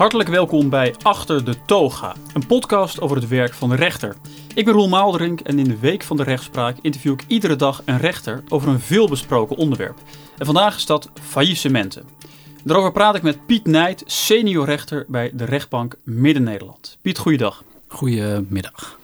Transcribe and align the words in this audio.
Hartelijk 0.00 0.28
welkom 0.28 0.68
bij 0.68 0.94
Achter 1.02 1.44
de 1.44 1.54
Toga, 1.66 2.14
een 2.34 2.46
podcast 2.46 3.00
over 3.00 3.16
het 3.16 3.28
werk 3.28 3.54
van 3.54 3.68
de 3.68 3.74
rechter. 3.74 4.16
Ik 4.54 4.64
ben 4.64 4.74
Roel 4.74 4.88
Maalderink 4.88 5.40
en 5.40 5.58
in 5.58 5.64
de 5.64 5.78
Week 5.78 6.02
van 6.02 6.16
de 6.16 6.22
Rechtspraak 6.22 6.76
interview 6.80 7.12
ik 7.12 7.24
iedere 7.26 7.56
dag 7.56 7.82
een 7.84 7.98
rechter 7.98 8.42
over 8.48 8.68
een 8.68 8.80
veelbesproken 8.80 9.56
onderwerp. 9.56 9.98
En 10.38 10.46
vandaag 10.46 10.76
is 10.76 10.86
dat 10.86 11.10
faillissementen. 11.20 12.04
Daarover 12.64 12.92
praat 12.92 13.14
ik 13.14 13.22
met 13.22 13.46
Piet 13.46 13.66
Nijt, 13.66 14.02
senior 14.06 14.64
rechter 14.64 15.04
bij 15.08 15.30
de 15.34 15.44
rechtbank 15.44 15.96
Midden-Nederland. 16.02 16.98
Piet, 17.00 17.18
goeiedag. 17.18 17.64
Goedemiddag. 17.86 18.98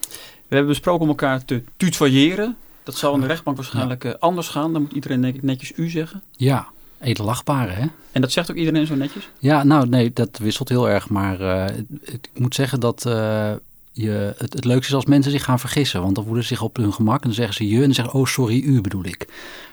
We 0.48 0.54
hebben 0.54 0.68
besproken 0.68 1.02
om 1.02 1.08
elkaar 1.08 1.44
te 1.44 1.62
tutoyeren. 1.76 2.56
Dat 2.82 2.96
zal 2.96 3.14
in 3.14 3.20
de 3.20 3.26
rechtbank 3.26 3.56
waarschijnlijk 3.56 4.04
eh, 4.04 4.12
anders 4.18 4.48
gaan. 4.48 4.72
Dan 4.72 4.82
moet 4.82 4.92
iedereen 4.92 5.20
denk 5.20 5.34
ik 5.34 5.42
netjes 5.42 5.72
u 5.76 5.88
zeggen. 5.88 6.22
Ja, 6.36 6.66
edelachtbare 7.06 7.72
hè? 7.72 7.86
En 8.12 8.20
dat 8.20 8.32
zegt 8.32 8.50
ook 8.50 8.56
iedereen 8.56 8.86
zo 8.86 8.94
netjes? 8.94 9.28
Ja, 9.38 9.64
nou 9.64 9.88
nee, 9.88 10.12
dat 10.12 10.38
wisselt 10.38 10.68
heel 10.68 10.88
erg. 10.88 11.08
Maar 11.08 11.40
uh, 11.40 11.78
ik 12.02 12.30
moet 12.34 12.54
zeggen 12.54 12.80
dat 12.80 13.04
uh, 13.06 13.52
je, 13.92 14.34
het, 14.38 14.52
het 14.52 14.64
leukste 14.64 14.88
is 14.88 14.94
als 14.94 15.04
mensen 15.04 15.32
zich 15.32 15.44
gaan 15.44 15.58
vergissen. 15.58 16.02
Want 16.02 16.14
dan 16.14 16.24
voelen 16.24 16.42
ze 16.42 16.48
zich 16.48 16.62
op 16.62 16.76
hun 16.76 16.92
gemak 16.92 17.20
en 17.20 17.26
dan 17.26 17.32
zeggen 17.32 17.54
ze 17.54 17.68
je 17.68 17.74
en 17.74 17.82
dan 17.82 17.94
zeggen 17.94 18.14
oh 18.14 18.26
sorry 18.26 18.60
u 18.60 18.80
bedoel 18.80 19.04
ik. 19.04 19.26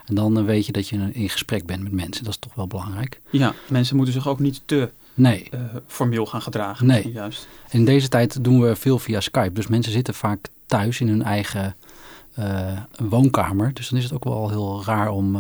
En 0.05 0.15
dan 0.15 0.39
uh, 0.39 0.45
weet 0.45 0.65
je 0.65 0.71
dat 0.71 0.87
je 0.87 1.09
in 1.11 1.29
gesprek 1.29 1.65
bent 1.65 1.83
met 1.83 1.91
mensen. 1.91 2.23
Dat 2.23 2.33
is 2.33 2.39
toch 2.39 2.55
wel 2.55 2.67
belangrijk. 2.67 3.21
Ja, 3.29 3.53
mensen 3.67 3.95
moeten 3.95 4.13
zich 4.13 4.27
ook 4.27 4.39
niet 4.39 4.61
te 4.65 4.89
nee. 5.13 5.49
formeel 5.87 6.25
gaan 6.25 6.41
gedragen. 6.41 6.85
Nee. 6.85 7.11
Juist. 7.11 7.47
In 7.69 7.85
deze 7.85 8.09
tijd 8.09 8.43
doen 8.43 8.61
we 8.61 8.75
veel 8.75 8.99
via 8.99 9.19
Skype. 9.19 9.53
Dus 9.53 9.67
mensen 9.67 9.91
zitten 9.91 10.13
vaak 10.13 10.47
thuis 10.65 10.99
in 10.99 11.07
hun 11.07 11.23
eigen 11.23 11.75
woonkamer. 12.97 13.73
Dus 13.73 13.89
dan 13.89 13.97
is 13.97 14.03
het 14.03 14.13
ook 14.13 14.23
wel 14.23 14.49
heel 14.49 14.83
raar 14.85 15.09
om 15.09 15.37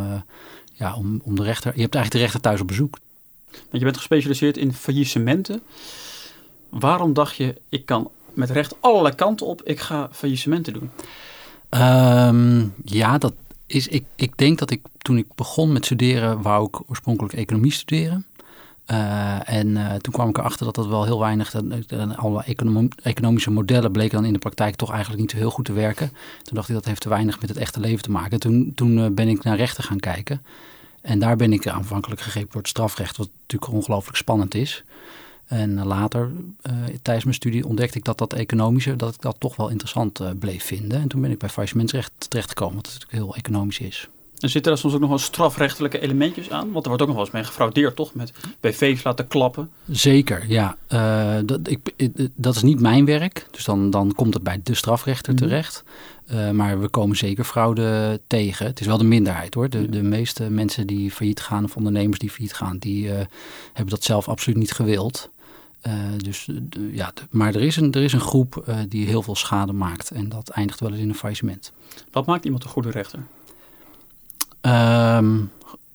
ja, 0.83 0.95
om, 0.95 1.21
om 1.23 1.35
de 1.35 1.43
rechter. 1.43 1.75
Je 1.75 1.81
hebt 1.81 1.95
eigenlijk 1.95 2.11
de 2.11 2.19
rechter 2.19 2.41
thuis 2.41 2.61
op 2.61 2.67
bezoek. 2.67 2.99
Want 3.51 3.67
je 3.71 3.83
bent 3.83 3.97
gespecialiseerd 3.97 4.57
in 4.57 4.73
faillissementen. 4.73 5.61
Waarom 6.69 7.13
dacht 7.13 7.35
je, 7.35 7.61
ik 7.69 7.85
kan 7.85 8.09
met 8.33 8.49
recht 8.49 8.75
allerlei 8.79 9.15
kanten 9.15 9.45
op, 9.45 9.61
ik 9.63 9.79
ga 9.79 10.09
faillissementen 10.11 10.73
doen? 10.73 10.89
Um, 11.69 12.73
ja, 12.85 13.17
dat 13.17 13.33
is. 13.65 13.87
Ik, 13.87 14.03
ik 14.15 14.37
denk 14.37 14.59
dat 14.59 14.71
ik 14.71 14.81
toen 14.97 15.17
ik 15.17 15.27
begon 15.35 15.71
met 15.71 15.85
studeren, 15.85 16.41
wou 16.41 16.67
ik 16.67 16.89
oorspronkelijk 16.89 17.33
economie 17.33 17.71
studeren. 17.71 18.25
Uh, 18.91 19.49
en 19.49 19.67
uh, 19.67 19.93
toen 19.93 20.13
kwam 20.13 20.29
ik 20.29 20.37
erachter 20.37 20.65
dat 20.65 20.75
dat 20.75 20.87
wel 20.87 21.03
heel 21.03 21.19
weinig, 21.19 21.51
dat, 21.51 22.17
alle 22.17 22.43
econom, 22.43 22.87
economische 23.03 23.51
modellen 23.51 23.91
bleken 23.91 24.15
dan 24.15 24.25
in 24.25 24.33
de 24.33 24.39
praktijk 24.39 24.75
toch 24.75 24.91
eigenlijk 24.91 25.21
niet 25.21 25.31
zo 25.31 25.37
heel 25.37 25.51
goed 25.51 25.65
te 25.65 25.73
werken. 25.73 26.09
Toen 26.43 26.55
dacht 26.55 26.69
ik 26.69 26.75
dat 26.75 26.85
heeft 26.85 27.01
te 27.01 27.09
weinig 27.09 27.39
met 27.39 27.49
het 27.49 27.57
echte 27.57 27.79
leven 27.79 28.03
te 28.03 28.11
maken. 28.11 28.39
Toen, 28.39 28.71
toen 28.75 28.97
uh, 28.97 29.07
ben 29.07 29.27
ik 29.27 29.43
naar 29.43 29.57
rechten 29.57 29.83
gaan 29.83 29.99
kijken. 29.99 30.41
En 31.01 31.19
daar 31.19 31.35
ben 31.35 31.53
ik 31.53 31.67
aanvankelijk 31.67 32.21
gegrepen 32.21 32.51
door 32.51 32.61
het 32.61 32.69
strafrecht, 32.69 33.17
wat 33.17 33.29
natuurlijk 33.41 33.71
ongelooflijk 33.71 34.17
spannend 34.17 34.55
is. 34.55 34.83
En 35.45 35.85
later, 35.85 36.31
tijdens 37.01 37.23
mijn 37.23 37.35
studie, 37.35 37.67
ontdekte 37.67 37.97
ik 37.97 38.03
dat 38.03 38.17
dat 38.17 38.33
economische, 38.33 38.95
dat 38.95 39.13
ik 39.13 39.21
dat 39.21 39.35
toch 39.39 39.55
wel 39.55 39.69
interessant 39.69 40.39
bleef 40.39 40.63
vinden. 40.63 41.01
En 41.01 41.07
toen 41.07 41.21
ben 41.21 41.31
ik 41.31 41.37
bij 41.37 41.49
faillissementsrecht 41.49 42.11
terechtgekomen, 42.29 42.75
wat 42.75 42.83
natuurlijk 42.83 43.11
heel 43.11 43.35
economisch 43.35 43.79
is. 43.79 44.09
En 44.43 44.49
zitten 44.49 44.71
daar 44.71 44.81
soms 44.81 44.93
ook 44.93 44.99
nog 44.99 45.09
wel 45.09 45.17
strafrechtelijke 45.17 45.99
elementjes 45.99 46.49
aan? 46.49 46.71
Want 46.71 46.83
er 46.83 46.87
wordt 46.87 47.01
ook 47.01 47.07
nog 47.07 47.15
wel 47.15 47.25
eens 47.25 47.33
mee 47.33 47.43
gefraudeerd, 47.43 47.95
toch? 47.95 48.13
Met 48.13 48.33
BV's 48.59 49.03
laten 49.03 49.27
klappen. 49.27 49.69
Zeker, 49.91 50.43
ja. 50.47 50.77
Uh, 50.89 51.35
dat, 51.45 51.59
ik, 51.63 51.79
dat 52.35 52.55
is 52.55 52.61
niet 52.61 52.79
mijn 52.79 53.05
werk. 53.05 53.47
Dus 53.51 53.65
dan, 53.65 53.89
dan 53.89 54.13
komt 54.15 54.33
het 54.33 54.43
bij 54.43 54.59
de 54.63 54.73
strafrechter 54.73 55.33
mm-hmm. 55.33 55.47
terecht. 55.47 55.83
Uh, 56.31 56.49
maar 56.49 56.79
we 56.79 56.87
komen 56.87 57.17
zeker 57.17 57.43
fraude 57.43 58.21
tegen. 58.27 58.65
Het 58.65 58.79
is 58.79 58.85
wel 58.85 58.97
de 58.97 59.03
minderheid 59.03 59.53
hoor. 59.53 59.69
De, 59.69 59.89
de 59.89 60.03
meeste 60.03 60.49
mensen 60.49 60.87
die 60.87 61.11
failliet 61.11 61.41
gaan 61.41 61.63
of 61.63 61.75
ondernemers 61.75 62.19
die 62.19 62.29
failliet 62.29 62.53
gaan, 62.53 62.77
die 62.77 63.05
uh, 63.05 63.13
hebben 63.73 63.93
dat 63.93 64.03
zelf 64.03 64.27
absoluut 64.27 64.59
niet 64.59 64.71
gewild. 64.71 65.29
dus 66.17 66.49
ja, 66.91 67.13
maar 67.29 67.55
er 67.55 67.61
is 67.61 67.75
een, 67.75 67.91
er 67.91 68.03
is 68.03 68.13
een 68.13 68.19
groep 68.19 68.75
die 68.87 69.07
heel 69.07 69.21
veel 69.21 69.35
schade 69.35 69.73
maakt. 69.73 70.11
En 70.11 70.29
dat 70.29 70.49
eindigt 70.49 70.79
wel 70.79 70.91
eens 70.91 70.99
in 70.99 71.09
een 71.09 71.15
faillissement. 71.15 71.71
Wat 72.11 72.25
maakt 72.25 72.45
iemand 72.45 72.63
een 72.63 72.69
goede 72.69 72.91
rechter? 72.91 73.19
Um, 74.65 75.51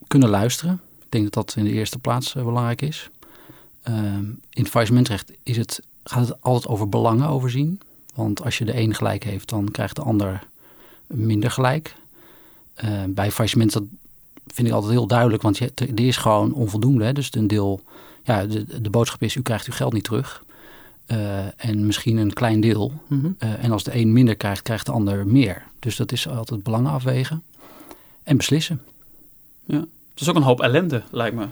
kunnen 0.07 0.29
luisteren. 0.29 0.81
Ik 0.99 1.07
denk 1.09 1.25
dat 1.25 1.33
dat 1.33 1.57
in 1.57 1.65
de 1.65 1.71
eerste 1.71 1.99
plaats 1.99 2.35
uh, 2.35 2.45
belangrijk 2.45 2.83
is. 2.83 3.11
Um, 3.89 4.41
in 4.51 4.63
het 4.63 4.69
faillissementrecht 4.69 5.33
is 5.43 5.57
het, 5.57 5.83
gaat 6.05 6.29
het 6.29 6.43
altijd 6.43 6.73
over 6.73 6.89
belangen 6.89 7.29
overzien. 7.29 7.81
Want 8.15 8.45
als 8.45 8.59
je 8.59 8.65
de 8.65 8.77
een 8.77 8.95
gelijk 8.95 9.25
heeft, 9.25 9.49
dan 9.49 9.71
krijgt 9.71 9.97
de 9.97 10.03
ander 10.03 10.43
minder 11.07 11.51
gelijk. 11.51 11.95
Uh, 12.85 12.91
bij 13.09 13.31
faillissement 13.31 13.73
dat 13.73 13.83
vind 14.47 14.69
ik 14.69 14.75
altijd 14.75 14.93
heel 14.93 15.07
duidelijk, 15.07 15.43
want 15.43 15.59
je, 15.59 15.73
er 15.75 16.01
is 16.01 16.17
gewoon 16.17 16.53
onvoldoende. 16.53 17.05
Hè? 17.05 17.13
Dus 17.13 17.35
een 17.35 17.47
deel, 17.47 17.81
ja, 18.25 18.47
de, 18.47 18.81
de 18.81 18.91
boodschap 18.91 19.23
is, 19.23 19.35
u 19.35 19.43
krijgt 19.43 19.67
uw 19.67 19.73
geld 19.73 19.93
niet 19.93 20.05
terug. 20.05 20.45
Uh, 21.07 21.39
en 21.57 21.87
misschien 21.87 22.17
een 22.17 22.33
klein 22.33 22.61
deel. 22.61 22.93
Mm 23.07 23.21
-hmm. 23.21 23.37
uh, 23.39 23.65
en 23.65 23.71
als 23.71 23.85
de 23.85 23.97
een 23.97 24.13
minder 24.13 24.37
krijgt, 24.37 24.63
krijgt 24.63 24.87
de 24.87 24.93
ander 24.93 25.27
meer. 25.27 25.63
Dus 25.79 25.97
dat 25.97 26.13
is 26.13 26.29
altijd 26.29 26.63
belangen 26.63 26.91
afwegen 26.91 27.43
en 28.29 28.37
beslissen. 28.37 28.81
Ja, 29.65 29.79
het 30.11 30.21
is 30.21 30.29
ook 30.29 30.37
een 30.37 30.43
hoop 30.43 30.61
ellende, 30.61 31.03
lijkt 31.11 31.37
me. 31.37 31.47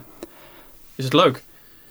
Is 0.95 1.03
het 1.03 1.13
leuk? 1.13 1.43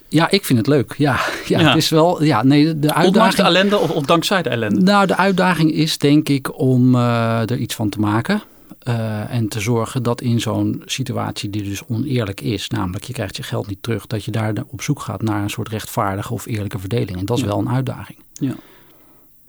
Ja, 0.09 0.31
ik 0.31 0.45
vind 0.45 0.59
het 0.59 0.69
leuk. 0.69 0.95
Ja, 0.99 1.13
ja, 1.47 1.61
ja. 1.61 1.69
het 1.69 1.77
is 1.77 1.89
wel. 1.89 2.23
Ja, 2.23 2.43
nee, 2.43 2.65
de 2.65 2.73
uitdaging. 2.73 3.07
Ondanks 3.07 3.37
de 3.37 3.43
ellende 3.43 3.79
of, 3.79 3.91
of, 3.91 4.05
dankzij 4.05 4.43
de 4.43 4.49
ellende? 4.49 4.81
Nou, 4.81 5.07
de 5.07 5.17
uitdaging 5.17 5.73
is 5.73 5.99
denk 5.99 6.29
ik 6.29 6.59
om 6.59 6.95
uh, 6.95 7.51
er 7.51 7.57
iets 7.57 7.75
van 7.75 7.89
te 7.89 8.01
maken. 8.01 8.43
Uh, 8.89 9.35
en 9.35 9.49
te 9.49 9.61
zorgen 9.61 10.03
dat 10.03 10.21
in 10.21 10.41
zo'n 10.41 10.83
situatie 10.85 11.51
die 11.51 11.63
dus 11.63 11.83
oneerlijk 11.87 12.41
is, 12.41 12.69
namelijk 12.69 13.05
je 13.05 13.13
krijgt 13.13 13.37
je 13.37 13.43
geld 13.43 13.67
niet 13.67 13.83
terug, 13.83 14.07
dat 14.07 14.25
je 14.25 14.31
daar 14.31 14.53
op 14.67 14.83
zoek 14.83 15.01
gaat 15.01 15.23
naar 15.23 15.43
een 15.43 15.51
soort 15.51 15.69
rechtvaardige 15.69 16.33
of 16.33 16.47
eerlijke 16.47 16.79
verdeling. 16.79 17.19
En 17.19 17.25
dat 17.25 17.37
is 17.37 17.43
ja. 17.43 17.49
wel 17.49 17.59
een 17.59 17.71
uitdaging. 17.71 18.19
Ja. 18.33 18.55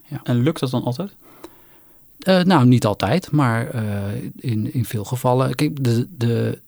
ja. 0.06 0.20
En 0.22 0.42
lukt 0.42 0.60
dat 0.60 0.70
dan 0.70 0.82
altijd? 0.82 1.10
Uh, 2.28 2.42
nou, 2.42 2.66
niet 2.66 2.86
altijd, 2.86 3.30
maar 3.30 3.74
uh, 3.74 3.82
in, 4.36 4.74
in 4.74 4.84
veel 4.84 5.04
gevallen. 5.04 5.54
Kijk, 5.54 5.84
de, 5.84 6.06
de, 6.16 6.58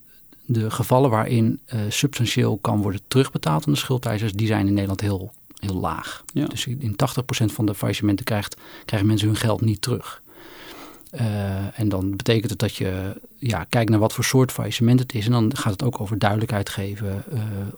de 0.47 0.71
gevallen 0.71 1.11
waarin 1.11 1.61
uh, 1.75 1.81
substantieel 1.89 2.59
kan 2.61 2.83
worden 2.83 3.01
terugbetaald 3.09 3.67
aan 3.67 3.73
de 3.73 3.79
schuldeisers, 3.79 4.33
die 4.33 4.47
zijn 4.47 4.67
in 4.67 4.73
Nederland 4.73 5.01
heel, 5.01 5.33
heel 5.59 5.75
laag. 5.75 6.25
Ja. 6.33 6.47
Dus 6.47 6.67
in 6.67 6.93
80% 6.93 7.45
van 7.45 7.67
de 7.67 7.75
faillissementen 7.75 8.25
krijgt, 8.25 8.57
krijgen 8.85 9.09
mensen 9.09 9.29
hun 9.29 9.37
geld 9.37 9.61
niet 9.61 9.83
terug. 9.83 10.23
En 11.75 11.89
dan 11.89 12.17
betekent 12.17 12.51
het 12.51 12.59
dat 12.59 12.77
je 12.77 13.21
ja, 13.39 13.65
kijkt 13.65 13.91
naar 13.91 13.99
wat 13.99 14.13
voor 14.13 14.25
soort 14.25 14.53
faillissement 14.53 15.01
het 15.01 15.15
is. 15.15 15.27
En 15.27 15.33
dan 15.33 15.57
gaat 15.57 15.73
het 15.73 15.83
ook 15.83 16.01
over 16.01 16.19
duidelijkheid 16.19 16.69
geven, 16.69 17.25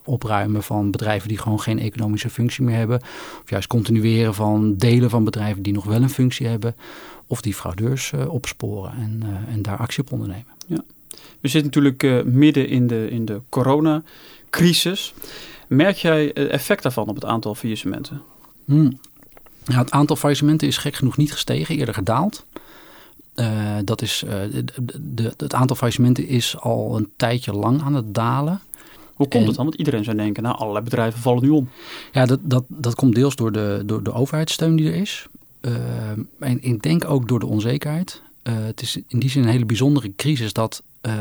opruimen 0.04 0.62
van 0.62 0.90
bedrijven 0.90 1.28
die 1.28 1.38
gewoon 1.38 1.60
geen 1.60 1.78
economische 1.78 2.30
functie 2.30 2.64
meer 2.64 2.76
hebben. 2.76 3.00
Of 3.42 3.50
juist 3.50 3.66
continueren 3.66 4.34
van 4.34 4.76
delen 4.76 5.10
van 5.10 5.24
bedrijven 5.24 5.62
die 5.62 5.72
nog 5.72 5.84
wel 5.84 6.02
een 6.02 6.10
functie 6.10 6.46
hebben 6.46 6.74
of 7.26 7.40
die 7.40 7.54
fraudeurs 7.54 8.12
uh, 8.12 8.32
opsporen 8.32 8.92
en, 8.92 9.22
en 9.48 9.62
daar 9.62 9.76
actie 9.76 10.02
op 10.02 10.12
ondernemen. 10.12 10.52
Ja. 10.66 10.82
We 11.40 11.48
zitten 11.48 11.64
natuurlijk 11.64 12.24
midden 12.26 12.68
in 12.68 12.86
de, 12.86 13.10
in 13.10 13.24
de 13.24 13.40
coronacrisis. 13.48 15.14
Merk 15.68 15.96
jij 15.96 16.32
effect 16.32 16.82
daarvan 16.82 17.08
op 17.08 17.14
het 17.14 17.24
aantal 17.24 17.54
faillissementen? 17.54 18.22
Hmm. 18.64 18.98
Ja, 19.64 19.78
het 19.78 19.90
aantal 19.90 20.16
faillissementen 20.16 20.68
is 20.68 20.76
gek 20.76 20.94
genoeg 20.94 21.16
niet 21.16 21.32
gestegen, 21.32 21.76
eerder 21.76 21.94
gedaald. 21.94 22.46
Dat 23.84 24.02
is, 24.02 24.24
de, 24.26 24.64
de, 25.00 25.32
het 25.36 25.54
aantal 25.54 25.76
faillissementen 25.76 26.26
is 26.26 26.58
al 26.58 26.96
een 26.96 27.08
tijdje 27.16 27.52
lang 27.52 27.82
aan 27.82 27.94
het 27.94 28.14
dalen. 28.14 28.60
Hoe 29.14 29.28
komt 29.28 29.42
en, 29.42 29.46
het 29.46 29.56
dan? 29.56 29.64
Want 29.64 29.78
iedereen 29.78 30.04
zou 30.04 30.16
denken, 30.16 30.42
nou, 30.42 30.56
allerlei 30.56 30.84
bedrijven 30.84 31.20
vallen 31.20 31.42
nu 31.42 31.48
om. 31.48 31.68
Ja, 32.12 32.26
dat, 32.26 32.38
dat, 32.42 32.64
dat 32.68 32.94
komt 32.94 33.14
deels 33.14 33.36
door 33.36 33.52
de, 33.52 33.82
door 33.86 34.02
de 34.02 34.12
overheidssteun 34.12 34.76
die 34.76 34.88
er 34.88 34.94
is. 34.94 35.26
Uh, 35.60 35.72
en 36.38 36.62
ik 36.62 36.82
denk 36.82 37.04
ook 37.04 37.28
door 37.28 37.38
de 37.38 37.46
onzekerheid. 37.46 38.22
Het 38.42 38.82
is 38.82 38.98
in 39.06 39.18
die 39.18 39.30
zin 39.30 39.42
een 39.42 39.48
hele 39.48 39.64
bijzondere 39.64 40.12
crisis 40.16 40.52
dat 40.52 40.82
uh, 41.02 41.12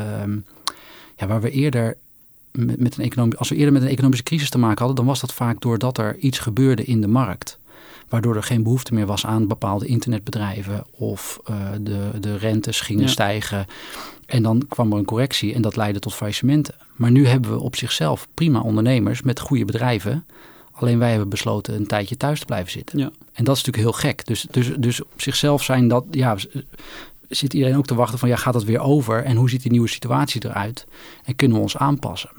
ja, 1.17 1.27
waar 1.27 1.41
we 1.41 1.51
eerder 1.51 1.97
met, 2.51 2.79
met 2.79 2.97
een 2.97 3.03
economie, 3.03 3.37
als 3.37 3.49
we 3.49 3.55
eerder 3.55 3.73
met 3.73 3.81
een 3.81 3.87
economische 3.87 4.23
crisis 4.23 4.49
te 4.49 4.57
maken 4.57 4.77
hadden, 4.77 4.95
dan 4.95 5.05
was 5.05 5.19
dat 5.19 5.33
vaak 5.33 5.61
doordat 5.61 5.97
er 5.97 6.17
iets 6.17 6.39
gebeurde 6.39 6.83
in 6.83 7.01
de 7.01 7.07
markt. 7.07 7.57
Waardoor 8.09 8.35
er 8.35 8.43
geen 8.43 8.63
behoefte 8.63 8.93
meer 8.93 9.05
was 9.05 9.25
aan 9.25 9.47
bepaalde 9.47 9.85
internetbedrijven 9.85 10.85
of 10.91 11.39
uh, 11.49 11.55
de, 11.81 12.09
de 12.19 12.37
rentes 12.37 12.81
gingen 12.81 13.03
ja. 13.03 13.09
stijgen. 13.09 13.65
En 14.25 14.43
dan 14.43 14.65
kwam 14.69 14.91
er 14.91 14.97
een 14.97 15.05
correctie 15.05 15.53
en 15.53 15.61
dat 15.61 15.75
leidde 15.75 15.99
tot 15.99 16.13
faillissementen. 16.13 16.75
Maar 16.95 17.11
nu 17.11 17.27
hebben 17.27 17.51
we 17.51 17.59
op 17.59 17.75
zichzelf 17.75 18.27
prima 18.33 18.59
ondernemers 18.59 19.21
met 19.21 19.39
goede 19.39 19.65
bedrijven 19.65 20.25
Alleen 20.81 20.99
wij 20.99 21.09
hebben 21.09 21.29
besloten 21.29 21.75
een 21.75 21.87
tijdje 21.87 22.17
thuis 22.17 22.39
te 22.39 22.45
blijven 22.45 22.71
zitten. 22.71 22.99
Ja. 22.99 23.11
En 23.33 23.43
dat 23.43 23.57
is 23.57 23.63
natuurlijk 23.63 23.93
heel 23.93 24.09
gek. 24.09 24.25
Dus, 24.25 24.47
dus, 24.51 24.71
dus 24.77 25.01
op 25.01 25.21
zichzelf 25.21 25.63
zijn 25.63 25.87
dat, 25.87 26.05
ja, 26.11 26.37
zit 27.29 27.53
iedereen 27.53 27.77
ook 27.77 27.85
te 27.85 27.95
wachten 27.95 28.19
van, 28.19 28.29
ja, 28.29 28.35
gaat 28.35 28.53
dat 28.53 28.63
weer 28.63 28.79
over? 28.79 29.23
En 29.23 29.35
hoe 29.35 29.49
ziet 29.49 29.61
die 29.61 29.71
nieuwe 29.71 29.87
situatie 29.87 30.45
eruit? 30.45 30.85
En 31.23 31.35
kunnen 31.35 31.57
we 31.57 31.63
ons 31.63 31.77
aanpassen? 31.77 32.29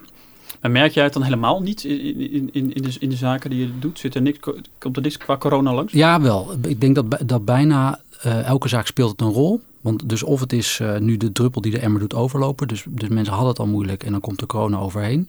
Maar 0.63 0.71
merk 0.71 0.93
jij 0.93 1.05
het 1.05 1.13
dan 1.13 1.23
helemaal 1.23 1.63
niet 1.63 1.85
in, 1.85 2.01
in, 2.31 2.51
in, 2.53 2.75
in, 2.75 2.83
de, 2.83 2.97
in 2.99 3.09
de 3.09 3.17
zaken 3.17 3.51
die 3.51 3.59
je 3.59 3.79
doet? 3.79 3.99
Zit 3.99 4.15
er 4.15 4.23
niks, 4.23 4.39
komt 4.79 4.97
er 4.97 5.03
niks 5.03 5.17
qua 5.17 5.37
corona 5.37 5.75
langs? 5.75 5.93
Ja, 5.93 6.21
wel. 6.21 6.53
Ik 6.63 6.81
denk 6.81 6.95
dat, 6.95 7.29
dat 7.29 7.45
bijna 7.45 8.01
uh, 8.27 8.47
elke 8.47 8.69
zaak 8.69 8.87
speelt 8.87 9.11
het 9.11 9.21
een 9.21 9.33
rol. 9.33 9.61
Want 9.81 10.09
dus 10.09 10.23
of 10.23 10.41
het 10.41 10.53
is 10.53 10.79
uh, 10.83 10.99
nu 10.99 11.17
de 11.17 11.33
druppel 11.33 11.61
die 11.61 11.73
de 11.73 11.79
emmer 11.79 12.01
doet 12.01 12.15
overlopen. 12.15 12.69
Dus, 12.69 12.85
dus 12.89 13.09
mensen 13.09 13.33
hadden 13.33 13.51
het 13.51 13.59
al 13.59 13.67
moeilijk 13.67 14.03
en 14.03 14.11
dan 14.11 14.21
komt 14.21 14.39
de 14.39 14.47
corona 14.47 14.79
overheen. 14.79 15.29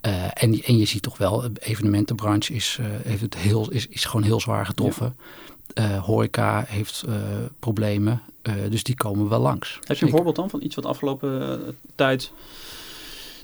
en, 0.00 0.62
en 0.62 0.78
je 0.78 0.84
ziet 0.84 1.02
toch 1.02 1.18
wel, 1.18 1.40
de 1.40 1.60
evenementenbranche 1.60 2.54
is, 2.54 2.78
heeft 2.82 3.20
het 3.20 3.36
heel, 3.36 3.70
is, 3.70 3.86
is 3.86 4.04
gewoon 4.04 4.22
heel 4.22 4.40
zwaar 4.40 4.66
getroffen. 4.66 5.16
horeca 6.00 6.64
heeft 6.68 7.04
problemen, 7.58 8.22
dus 8.68 8.82
die 8.82 8.94
komen 8.94 9.28
wel 9.28 9.40
langs. 9.40 9.78
Heb 9.84 9.96
je 9.96 10.04
een 10.04 10.10
voorbeeld 10.10 10.36
dan 10.36 10.50
van 10.50 10.62
iets 10.62 10.74
wat 10.74 10.86
afgelopen 10.86 11.60
tijd 11.94 12.32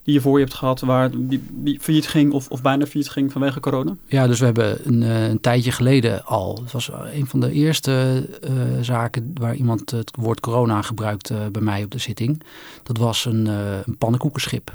die 0.06 0.14
je 0.14 0.20
voor 0.20 0.38
je 0.38 0.44
hebt 0.44 0.56
gehad 0.56 0.80
waar 0.80 1.10
die, 1.14 1.80
failliet 1.80 2.08
ging 2.08 2.32
of, 2.32 2.48
of 2.48 2.62
bijna 2.62 2.86
failliet 2.86 3.10
ging 3.10 3.32
vanwege 3.32 3.60
corona? 3.60 3.96
Ja, 4.06 4.26
dus 4.26 4.38
we 4.38 4.44
hebben 4.44 4.78
een, 4.84 5.02
eh, 5.02 5.28
een 5.28 5.40
tijdje 5.40 5.72
geleden 5.72 6.24
al, 6.24 6.60
het 6.62 6.72
was 6.72 6.90
een 7.12 7.26
van 7.26 7.40
de 7.40 7.52
eerste 7.52 8.26
uh, 8.44 8.50
zaken 8.80 9.30
waar 9.34 9.54
iemand 9.54 9.90
het 9.90 10.10
woord 10.18 10.40
corona 10.40 10.82
gebruikte 10.82 11.48
bij 11.52 11.62
mij 11.62 11.84
op 11.84 11.90
de 11.90 11.98
zitting. 11.98 12.42
Dat 12.82 12.98
was 12.98 13.24
een, 13.24 13.46
uh, 13.46 13.76
een 13.86 13.96
pannenkoekenschip. 13.96 14.74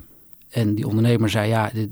En 0.50 0.76
die 0.76 0.88
ondernemer 0.88 1.30
zei, 1.30 1.48
ja, 1.48 1.70
dit, 1.74 1.90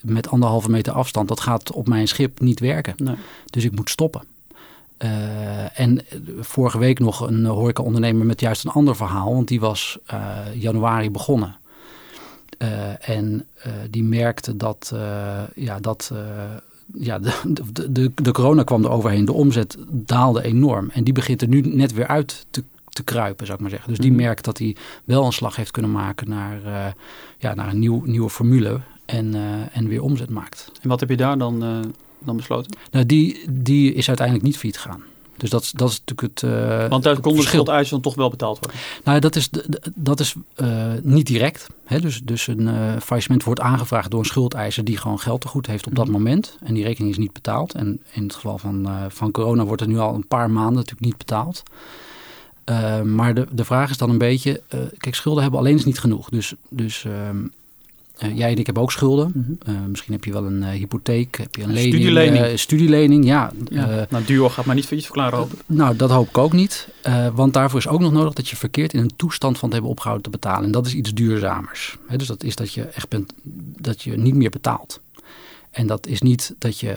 met 0.00 0.28
anderhalve 0.28 0.70
meter 0.70 0.92
afstand, 0.92 1.28
dat 1.28 1.40
gaat 1.40 1.72
op 1.72 1.88
mijn 1.88 2.08
schip 2.08 2.40
niet 2.40 2.60
werken. 2.60 2.94
Nee. 2.96 3.16
Dus 3.46 3.64
ik 3.64 3.76
moet 3.76 3.90
stoppen. 3.90 4.22
Uh, 4.98 5.80
en 5.80 6.00
vorige 6.40 6.78
week 6.78 6.98
nog 6.98 7.20
een 7.20 7.44
horeca-ondernemer 7.44 8.26
met 8.26 8.40
juist 8.40 8.64
een 8.64 8.70
ander 8.70 8.96
verhaal. 8.96 9.34
Want 9.34 9.48
die 9.48 9.60
was 9.60 9.98
uh, 10.12 10.36
januari 10.54 11.10
begonnen. 11.10 11.59
Uh, 12.62 13.08
en 13.08 13.46
uh, 13.66 13.72
die 13.90 14.04
merkte 14.04 14.56
dat, 14.56 14.90
uh, 14.94 15.42
ja, 15.54 15.80
dat 15.80 16.12
ja, 16.94 17.18
de, 17.24 17.32
de, 17.72 17.92
de, 17.92 18.12
de, 18.14 18.32
corona 18.32 18.62
kwam 18.62 18.84
er 18.84 18.90
overheen. 18.90 19.24
De 19.24 19.32
omzet 19.32 19.76
daalde 19.88 20.42
enorm. 20.42 20.90
En 20.90 21.04
die 21.04 21.12
begint 21.12 21.42
er 21.42 21.48
nu 21.48 21.60
net 21.60 21.92
weer 21.92 22.06
uit 22.06 22.46
te, 22.50 22.64
te 22.88 23.02
kruipen, 23.02 23.46
zou 23.46 23.56
ik 23.56 23.62
maar 23.62 23.72
zeggen. 23.72 23.90
Dus 23.90 23.98
die 23.98 24.10
mhm. 24.10 24.20
merkt 24.20 24.44
dat 24.44 24.58
hij 24.58 24.76
wel 25.04 25.24
een 25.24 25.32
slag 25.32 25.56
heeft 25.56 25.70
kunnen 25.70 25.90
maken 25.90 26.28
naar, 26.28 26.60
ja, 27.38 27.54
naar 27.54 27.68
een 27.68 27.78
nieuw, 27.78 28.02
nieuwe 28.04 28.30
formule. 28.30 28.80
En, 29.04 29.34
en 29.72 29.88
weer 29.88 30.02
omzet 30.02 30.30
maakt. 30.30 30.72
En 30.82 30.88
wat 30.88 31.00
heb 31.00 31.08
je 31.08 31.16
daar 31.16 31.38
dan, 31.38 31.60
dan 32.18 32.36
besloten? 32.36 32.76
Nou, 32.90 33.06
die, 33.06 33.40
die 33.50 33.94
is 33.94 34.08
uiteindelijk 34.08 34.46
niet 34.46 34.56
failliet 34.56 34.78
gegaan. 34.78 35.02
Dus 35.40 35.50
dat, 35.50 35.72
dat 35.74 35.90
is 35.90 35.98
natuurlijk 35.98 36.40
het. 36.40 36.50
Uh, 36.50 36.88
Want 36.88 37.02
daar 37.02 37.20
kon 37.20 37.36
de 37.36 37.42
schuldeisen 37.42 37.90
dan 37.90 38.00
toch 38.00 38.14
wel 38.14 38.30
betaald 38.30 38.58
worden? 38.58 38.80
Nou, 39.04 39.18
dat 39.20 39.36
is, 39.36 39.50
dat 39.94 40.20
is 40.20 40.34
uh, 40.56 40.92
niet 41.02 41.26
direct. 41.26 41.66
Hè? 41.84 42.00
Dus, 42.00 42.20
dus 42.24 42.46
een 42.46 42.60
uh, 42.60 42.96
faillissement 43.02 43.44
wordt 43.44 43.60
aangevraagd 43.60 44.10
door 44.10 44.20
een 44.20 44.26
schuldeiser 44.26 44.84
die 44.84 44.96
gewoon 44.96 45.18
geld 45.18 45.40
te 45.40 45.48
goed 45.48 45.66
heeft 45.66 45.86
op 45.86 45.94
dat 45.94 46.04
mhm. 46.04 46.14
moment. 46.14 46.56
En 46.62 46.74
die 46.74 46.84
rekening 46.84 47.12
is 47.12 47.18
niet 47.18 47.32
betaald. 47.32 47.74
En 47.74 48.00
in 48.12 48.22
het 48.22 48.34
geval 48.34 48.58
van, 48.58 48.88
van 49.08 49.30
corona 49.30 49.64
wordt 49.64 49.82
er 49.82 49.88
nu 49.88 49.98
al 49.98 50.14
een 50.14 50.26
paar 50.26 50.50
maanden 50.50 50.74
natuurlijk 50.74 51.04
niet 51.04 51.18
betaald. 51.18 51.62
maar 53.04 53.34
de, 53.34 53.46
de 53.52 53.64
vraag 53.64 53.90
is 53.90 53.96
dan 53.96 54.10
een 54.10 54.18
beetje, 54.18 54.62
kijk, 54.96 55.14
schulden 55.14 55.42
hebben 55.42 55.60
alleen 55.60 55.76
is 55.76 55.84
niet 55.84 56.00
genoeg. 56.00 56.28
Dus, 56.28 56.54
dus 56.68 57.04
ehm, 57.04 57.44
uh, 58.24 58.36
jij 58.36 58.50
en 58.50 58.58
ik 58.58 58.64
hebben 58.64 58.82
ook 58.82 58.92
schulden. 58.92 59.32
Mhm. 59.34 59.72
Uh, 59.72 59.80
misschien 59.88 60.12
heb 60.12 60.24
je 60.24 60.32
wel 60.32 60.46
een 60.46 60.62
uh, 60.62 60.68
hypotheek, 60.68 61.36
heb 61.38 61.54
je 61.54 61.62
een, 61.62 61.68
een 61.68 61.74
lening, 61.74 61.94
studielening. 61.94 62.58
studielening, 62.58 63.24
ja. 63.24 63.52
ja. 63.70 64.06
nou, 64.10 64.24
duo 64.24 64.48
gaat 64.48 64.64
maar 64.64 64.74
niet 64.74 64.86
failliet 64.86 65.06
verklaren 65.06 65.38
hoop 65.38 65.52
nou, 65.66 65.96
dat 65.96 66.10
hoop 66.10 66.28
ik 66.28 66.38
ook 66.38 66.52
niet. 66.52 66.88
want 67.34 67.54
daarvoor 67.54 67.78
is 67.78 67.88
ook 67.88 68.00
nog 68.00 68.12
nodig 68.12 68.32
dat 68.32 68.48
je 68.48 68.56
verkeerd 68.56 68.92
in 68.92 69.00
een 69.00 69.16
toestand 69.16 69.58
van 69.58 69.64
het 69.64 69.72
hebben 69.72 69.90
opgehouden 69.90 70.30
te 70.30 70.38
betalen. 70.38 70.64
En 70.64 70.70
dat 70.70 70.86
is 70.86 70.94
iets 70.94 71.14
duurzamers. 71.14 71.96
He, 72.06 72.16
dus 72.16 72.26
dat 72.26 72.42
is 72.42 72.56
dat 72.56 72.72
je 72.72 72.82
echt 72.82 73.08
bent, 73.08 73.32
dat 73.80 74.02
je 74.02 74.16
niet 74.16 74.34
meer 74.34 74.50
betaalt. 74.50 75.00
En 75.70 75.86
dat 75.86 76.06
is 76.06 76.20
niet 76.20 76.54
dat 76.58 76.80
je 76.80 76.94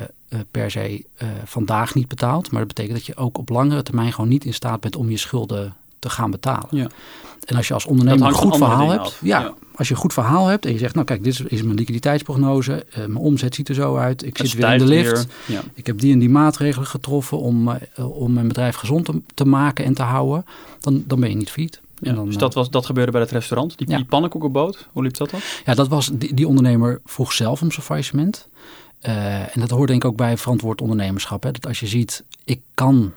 per 0.52 0.72
se 0.72 1.06
vandaag 1.46 1.96
niet 1.96 2.08
betaalt. 2.08 2.52
Maar 2.52 2.60
dat 2.60 2.76
betekent 2.76 2.98
dat 2.98 3.06
je 3.06 3.16
ook 3.16 3.38
op 3.38 3.50
langere 3.50 3.84
termijn 3.84 4.14
gewoon 4.14 4.30
niet 4.30 4.46
in 4.46 4.54
staat 4.54 4.80
bent 4.80 4.96
om 4.96 5.10
je 5.10 5.18
schulden 5.18 5.76
te 6.04 6.10
gaan 6.10 6.32
betalen. 6.32 6.68
Ja. 6.70 6.88
En 7.46 7.56
als 7.56 7.68
je 7.68 7.74
als 7.74 7.86
ondernemer 7.86 8.28
een 8.28 8.34
goed 8.34 8.58
verhaal 8.58 8.90
hebt, 8.90 9.18
ja, 9.22 9.54
als 9.76 9.88
je 9.88 9.94
een 9.94 10.00
goed 10.00 10.14
verhaal 10.14 10.48
hebt 10.48 10.66
en 10.66 10.72
je 10.72 10.78
zegt, 10.78 10.94
nou 10.94 11.06
kijk, 11.06 11.24
dit 11.24 11.42
is 11.48 11.64
mijn 11.64 11.78
liquiditeitsprognose, 11.78 12.86
uh, 12.90 12.96
mijn 12.96 13.16
omzet 13.16 13.56
ziet 13.56 13.70
er 13.70 13.76
zo 13.76 13.96
uit, 13.96 14.26
ik 14.26 14.38
zit 14.38 14.54
weer 14.54 14.72
in 14.72 14.78
de 14.78 14.86
lift, 14.86 15.28
ja. 15.46 15.62
ik 15.74 15.86
heb 15.86 16.00
die 16.00 16.14
en 16.14 16.20
die 16.20 16.30
maatregelen 16.30 16.88
getroffen 16.88 17.40
om, 17.40 17.68
uh, 17.70 18.20
om 18.22 18.34
mijn 18.34 18.48
bedrijf 18.48 18.76
gezond 18.76 19.06
te, 19.06 19.22
te, 19.34 19.46
maken 19.46 19.86
en 19.86 19.94
te 19.94 20.02
houden, 20.02 20.46
dan, 20.80 21.04
dan 21.08 21.20
ben 21.20 21.30
je 21.30 21.36
niet 21.36 21.52
failliet. 21.52 21.82
Ja, 22.00 22.14
dan, 22.14 22.26
dus 22.26 22.38
dat, 22.38 22.54
was, 22.54 22.70
dat 22.70 22.86
gebeurde 22.86 23.12
bij 23.12 23.22
het 23.22 23.32
restaurant, 23.32 23.78
die, 23.78 23.88
die 23.88 24.06
pannenkoekenboot, 24.06 24.88
hoe 24.92 25.04
liep 25.04 25.18
dat 25.18 25.30
dan? 25.30 25.40
Ja, 25.66 25.74
dat 25.74 25.88
was, 25.88 26.10
die, 26.14 26.34
die 26.34 26.48
ondernemer 26.48 27.02
vroeg 27.06 27.34
zelf 27.34 27.62
om 27.62 27.72
zijn 27.72 27.86
faillissement. 27.86 28.48
Uh, 29.08 29.56
en 29.56 29.60
dat 29.60 29.70
hoort 29.70 29.88
denk 29.88 30.04
ik 30.04 30.10
ook 30.10 30.18
bij 30.18 30.38
verantwoord 30.38 30.82
ondernemerschap. 30.82 31.44
Hè? 31.44 31.52
Dat 31.52 31.68
als 31.68 31.80
je 31.80 31.88
ziet, 31.88 32.24
ik 32.44 32.62
kan 32.74 33.12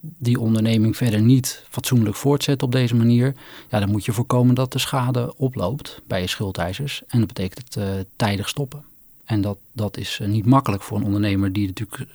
die 0.00 0.40
onderneming 0.40 0.96
verder 0.96 1.20
niet 1.20 1.64
fatsoenlijk 1.68 2.16
voortzet 2.16 2.62
op 2.62 2.72
deze 2.72 2.94
manier, 2.96 3.34
ja, 3.68 3.80
dan 3.80 3.90
moet 3.90 4.04
je 4.04 4.12
voorkomen 4.12 4.54
dat 4.54 4.72
de 4.72 4.78
schade 4.78 5.34
oploopt 5.36 6.00
bij 6.06 6.20
je 6.20 6.26
schuldeisers. 6.26 7.02
En 7.08 7.18
dat 7.18 7.28
betekent 7.28 7.64
het 7.64 7.76
uh, 7.76 7.84
tijdig 8.16 8.48
stoppen. 8.48 8.82
En 9.24 9.40
dat, 9.40 9.58
dat 9.72 9.96
is 9.96 10.18
uh, 10.22 10.28
niet 10.28 10.46
makkelijk 10.46 10.82
voor 10.82 10.96
een 10.96 11.04
ondernemer 11.04 11.52
die 11.52 11.66
natuurlijk 11.66 12.06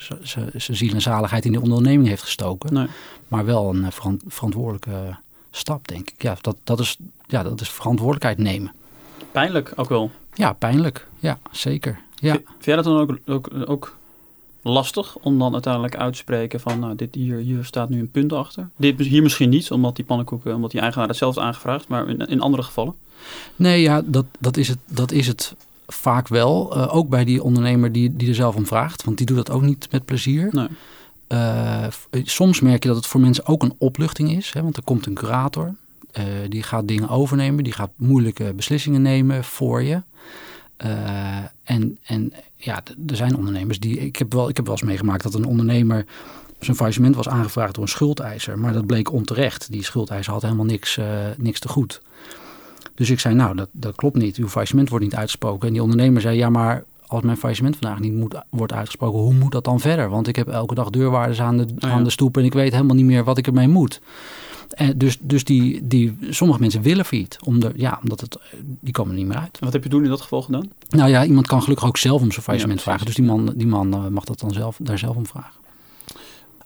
zijn 0.55 0.77
ziel 0.77 0.93
en 0.93 1.01
zaligheid 1.01 1.45
in 1.45 1.51
die 1.51 1.61
onderneming 1.61 2.07
heeft 2.07 2.23
gestoken. 2.23 2.73
Nee. 2.73 2.87
Maar 3.27 3.45
wel 3.45 3.69
een 3.69 3.81
uh, 3.81 3.87
verantwoordelijke 4.27 5.15
stap, 5.51 5.87
denk 5.87 6.09
ik. 6.09 6.21
Ja 6.21 6.37
dat, 6.41 6.57
dat 6.63 6.79
is, 6.79 6.97
ja, 7.27 7.43
dat 7.43 7.61
is 7.61 7.69
verantwoordelijkheid 7.69 8.37
nemen. 8.37 8.73
Pijnlijk 9.31 9.73
ook 9.75 9.89
wel. 9.89 10.11
Ja, 10.33 10.53
pijnlijk. 10.53 11.07
Ja, 11.19 11.39
zeker. 11.51 11.99
Ja. 12.15 12.33
Vind 12.33 12.65
jij 12.65 12.75
dat 12.75 12.83
dan 12.83 12.97
ook, 12.97 13.19
ook, 13.25 13.49
ook 13.65 13.97
lastig 14.63 15.17
om 15.17 15.39
dan 15.39 15.53
uiteindelijk 15.53 15.97
uit 15.97 16.13
te 16.13 16.19
spreken 16.19 16.59
van 16.59 16.79
nou, 16.79 16.95
dit 16.95 17.15
hier, 17.15 17.37
hier 17.37 17.65
staat 17.65 17.89
nu 17.89 17.99
een 17.99 18.11
punt 18.11 18.33
achter. 18.33 18.69
Dit 18.75 18.99
hier 18.99 19.23
misschien 19.23 19.49
niet, 19.49 19.71
omdat 19.71 19.95
die 19.95 20.05
pannenkoeken, 20.05 20.55
omdat 20.55 20.71
die 20.71 20.81
eigenaar 20.81 21.07
het 21.07 21.17
zelf 21.17 21.37
aangevraagd, 21.37 21.87
maar 21.87 22.09
in, 22.09 22.19
in 22.19 22.41
andere 22.41 22.63
gevallen? 22.63 22.93
Nee, 23.55 23.81
ja, 23.81 24.01
dat, 24.05 24.25
dat, 24.39 24.57
is, 24.57 24.67
het, 24.67 24.77
dat 24.85 25.11
is 25.11 25.27
het 25.27 25.55
vaak 25.87 26.27
wel. 26.27 26.77
Uh, 26.77 26.95
ook 26.95 27.09
bij 27.09 27.25
die 27.25 27.43
ondernemer 27.43 27.91
die, 27.91 28.15
die 28.15 28.29
er 28.29 28.35
zelf 28.35 28.55
om 28.55 28.65
vraagt, 28.65 29.03
want 29.03 29.17
die 29.17 29.25
doet 29.25 29.37
dat 29.37 29.51
ook 29.51 29.61
niet 29.61 29.87
met 29.91 30.05
plezier. 30.05 30.49
Nee. 30.51 30.67
Uh, 31.27 31.87
soms 32.23 32.59
merk 32.59 32.83
je 32.83 32.87
dat 32.87 32.97
het 32.97 33.07
voor 33.07 33.21
mensen 33.21 33.45
ook 33.45 33.63
een 33.63 33.75
opluchting 33.77 34.31
is, 34.31 34.53
hè, 34.53 34.61
want 34.61 34.77
er 34.77 34.83
komt 34.83 35.05
een 35.05 35.13
curator. 35.13 35.75
Uh, 36.17 36.23
die 36.49 36.63
gaat 36.63 36.87
dingen 36.87 37.09
overnemen, 37.09 37.63
die 37.63 37.73
gaat 37.73 37.91
moeilijke 37.95 38.53
beslissingen 38.55 39.01
nemen 39.01 39.43
voor 39.43 39.83
je. 39.83 40.01
En, 41.63 41.97
en 42.03 42.33
ja, 42.55 42.83
er 43.07 43.15
zijn 43.15 43.35
ondernemers 43.35 43.79
die. 43.79 43.99
Ik 43.99 44.15
heb, 44.15 44.33
wel, 44.33 44.49
ik 44.49 44.55
heb 44.55 44.65
wel 44.65 44.75
eens 44.75 44.85
meegemaakt 44.85 45.23
dat 45.23 45.33
een 45.33 45.45
ondernemer. 45.45 46.05
zijn 46.59 46.75
faillissement 46.75 47.15
was 47.15 47.29
aangevraagd 47.29 47.73
door 47.73 47.83
een 47.83 47.89
schuldeiser. 47.89 48.59
Maar 48.59 48.73
dat 48.73 48.85
bleek 48.85 49.11
onterecht. 49.11 49.71
Die 49.71 49.83
schuldeiser 49.83 50.33
had 50.33 50.41
helemaal 50.41 50.65
niks, 50.65 50.97
uh, 50.97 51.05
niks 51.37 51.59
te 51.59 51.67
goed. 51.67 52.01
Dus 52.95 53.09
ik 53.09 53.19
zei, 53.19 53.35
nou, 53.35 53.55
dat, 53.55 53.69
dat 53.71 53.95
klopt 53.95 54.15
niet. 54.15 54.35
Uw 54.35 54.47
faillissement 54.47 54.89
wordt 54.89 55.05
niet 55.05 55.15
uitgesproken. 55.15 55.67
En 55.67 55.73
die 55.73 55.81
ondernemer 55.81 56.21
zei, 56.21 56.37
ja, 56.37 56.49
maar 56.49 56.83
als 57.07 57.21
mijn 57.21 57.37
faillissement 57.37 57.77
vandaag 57.77 57.99
niet 57.99 58.13
moet, 58.13 58.35
wordt 58.49 58.73
uitgesproken, 58.73 59.19
hoe 59.19 59.33
moet 59.33 59.51
dat 59.51 59.63
dan 59.63 59.79
verder? 59.79 60.09
Want 60.09 60.27
ik 60.27 60.35
heb 60.35 60.47
elke 60.47 60.75
dag 60.75 60.89
deurwaarders 60.89 61.41
aan 61.41 61.57
de, 61.57 61.67
oh 61.79 61.91
aan 61.91 62.03
de 62.03 62.09
stoep 62.09 62.37
en 62.37 62.43
ik 62.43 62.53
weet 62.53 62.71
helemaal 62.71 62.95
niet 62.95 63.05
meer 63.05 63.23
wat 63.23 63.37
ik 63.37 63.47
ermee 63.47 63.67
moet. 63.67 64.01
En 64.73 64.97
dus 64.97 65.17
dus 65.21 65.43
die, 65.43 65.87
die, 65.87 66.17
sommige 66.29 66.59
mensen 66.59 66.81
willen 66.81 67.05
failliet, 67.05 67.37
om 67.43 67.59
de, 67.59 67.71
ja, 67.75 67.99
omdat 68.01 68.21
het, 68.21 68.37
die 68.61 68.93
komen 68.93 69.11
er 69.11 69.17
niet 69.17 69.27
meer 69.27 69.37
uit. 69.37 69.57
En 69.57 69.63
wat 69.63 69.73
heb 69.73 69.83
je 69.83 69.89
toen 69.89 70.03
in 70.03 70.09
dat 70.09 70.21
geval 70.21 70.41
gedaan? 70.41 70.71
Nou 70.89 71.09
ja, 71.09 71.25
iemand 71.25 71.47
kan 71.47 71.61
gelukkig 71.61 71.87
ook 71.87 71.97
zelf 71.97 72.21
om 72.21 72.31
zijn 72.31 72.43
faillissement 72.43 72.81
vragen. 72.81 73.05
Dus 73.05 73.15
die 73.15 73.25
man, 73.25 73.53
die 73.55 73.67
man 73.67 73.93
eh, 73.93 74.07
mag 74.07 74.23
dat 74.23 74.39
dan 74.39 74.51
zelf, 74.51 74.77
daar 74.81 74.97
zelf 74.97 75.15
om 75.15 75.25
vragen. 75.25 75.51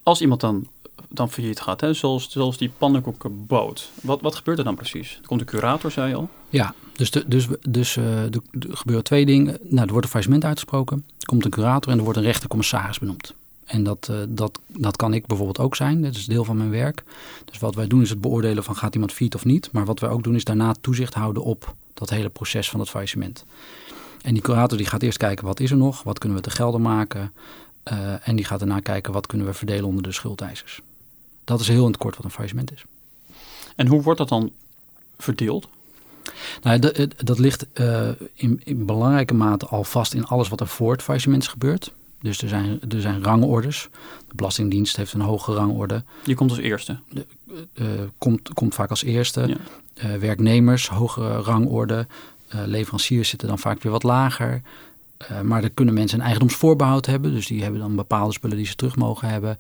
Als 0.03 0.21
iemand 0.21 0.41
dan, 0.41 0.67
dan 1.09 1.29
failliet 1.29 1.59
gaat, 1.59 1.81
hè, 1.81 1.93
zoals, 1.93 2.31
zoals 2.31 2.57
die 2.57 2.71
pannenkoekenboot, 2.77 3.91
wat, 4.01 4.21
wat 4.21 4.35
gebeurt 4.35 4.57
er 4.57 4.63
dan 4.63 4.75
precies? 4.75 5.17
Er 5.21 5.27
komt 5.27 5.41
een 5.41 5.47
curator, 5.47 5.91
zei 5.91 6.09
je 6.09 6.15
al? 6.15 6.29
Ja, 6.49 6.73
dus, 6.93 7.11
de, 7.11 7.23
dus, 7.27 7.47
dus 7.69 7.95
uh, 7.95 8.23
er 8.23 8.41
gebeuren 8.61 9.03
twee 9.03 9.25
dingen. 9.25 9.57
Nou, 9.61 9.85
er 9.85 9.91
wordt 9.91 10.05
een 10.05 10.11
faillissement 10.11 10.45
uitgesproken, 10.45 11.03
er 11.19 11.25
komt 11.25 11.45
een 11.45 11.51
curator 11.51 11.91
en 11.91 11.97
er 11.97 12.03
wordt 12.03 12.19
een 12.19 12.25
rechtercommissaris 12.25 12.99
benoemd. 12.99 13.33
En 13.67 13.83
dat, 13.83 14.07
uh, 14.11 14.17
dat, 14.29 14.59
dat 14.67 14.95
kan 14.95 15.13
ik 15.13 15.25
bijvoorbeeld 15.25 15.59
ook 15.59 15.75
zijn. 15.75 16.01
Dat 16.01 16.15
is 16.15 16.25
deel 16.25 16.43
van 16.43 16.57
mijn 16.57 16.69
werk. 16.69 17.03
Dus 17.45 17.59
wat 17.59 17.75
wij 17.75 17.87
doen 17.87 18.01
is 18.01 18.09
het 18.09 18.21
beoordelen 18.21 18.63
van 18.63 18.75
gaat 18.75 18.93
iemand 18.93 19.13
fiet 19.13 19.35
of 19.35 19.45
niet. 19.45 19.71
Maar 19.71 19.85
wat 19.85 19.99
wij 19.99 20.09
ook 20.09 20.23
doen 20.23 20.35
is 20.35 20.43
daarna 20.43 20.75
toezicht 20.81 21.13
houden 21.13 21.43
op 21.43 21.75
dat 21.93 22.09
hele 22.09 22.29
proces 22.29 22.69
van 22.69 22.79
het 22.79 22.89
faillissement. 22.89 23.45
En 24.21 24.33
die 24.33 24.43
curator 24.43 24.77
die 24.77 24.87
gaat 24.87 25.01
eerst 25.01 25.17
kijken 25.17 25.45
wat 25.45 25.59
is 25.59 25.71
er 25.71 25.77
nog, 25.77 26.03
wat 26.03 26.19
kunnen 26.19 26.37
we 26.37 26.43
te 26.43 26.49
gelden 26.49 26.81
maken. 26.81 27.33
Uh, 27.91 28.27
en 28.27 28.35
die 28.35 28.45
gaat 28.45 28.59
daarna 28.59 28.79
kijken 28.79 29.13
wat 29.13 29.27
kunnen 29.27 29.47
we 29.47 29.53
verdelen 29.53 29.85
onder 29.85 30.03
de 30.03 30.11
schuldeisers. 30.11 30.81
Dat 31.43 31.59
is 31.59 31.67
heel 31.67 31.83
in 31.83 31.91
het 31.91 31.97
kort 31.97 32.15
wat 32.15 32.25
een 32.25 32.31
faillissement 32.31 32.71
is. 32.71 32.83
En 33.75 33.87
hoe 33.87 34.01
wordt 34.01 34.19
dat 34.19 34.29
dan 34.29 34.51
verdeeld? 35.17 35.67
Nou, 36.61 36.79
dat, 36.79 37.07
dat 37.17 37.39
ligt 37.39 37.65
uh, 37.73 38.09
in, 38.33 38.61
in, 38.63 38.85
belangrijke 38.85 39.33
mate 39.33 39.65
al 39.65 39.83
vast 39.83 40.13
in 40.13 40.25
alles 40.25 40.47
wat 40.47 40.59
er 40.59 40.67
voor 40.67 40.91
het 40.91 41.01
faillissement 41.01 41.43
is 41.43 41.49
gebeurd. 41.49 41.91
Dus 42.21 42.41
er 42.41 42.49
zijn, 42.49 42.79
er 42.89 43.01
zijn 43.01 43.23
rangorders. 43.23 43.89
De 44.27 44.35
Belastingdienst 44.35 44.95
heeft 44.95 45.13
een 45.13 45.21
hoge 45.21 45.53
rangorde. 45.53 46.03
Die 46.23 46.35
komt 46.35 46.49
als 46.49 46.59
eerste? 46.59 46.99
De, 47.09 47.25
uh, 47.73 47.87
komt, 48.17 48.53
komt 48.53 48.75
vaak 48.75 48.89
als 48.89 49.03
eerste. 49.03 49.47
Ja. 49.47 49.57
Uh, 50.05 50.19
werknemers, 50.19 50.87
hogere 50.87 51.37
rangorde. 51.41 52.07
Uh, 52.55 52.61
leveranciers 52.65 53.29
zitten 53.29 53.47
dan 53.47 53.59
vaak 53.59 53.81
weer 53.81 53.91
wat 53.91 54.03
lager. 54.03 54.61
maar 55.43 55.63
er 55.63 55.69
kunnen 55.69 55.93
mensen 55.93 56.17
een 56.17 56.23
eigendomsvoorbehoud 56.23 57.05
hebben. 57.05 57.33
Dus 57.33 57.47
die 57.47 57.61
hebben 57.61 57.79
dan 57.79 57.95
bepaalde 57.95 58.33
spullen 58.33 58.57
die 58.57 58.65
ze 58.65 58.75
terug 58.75 58.95
mogen 58.95 59.29
hebben. 59.29 59.57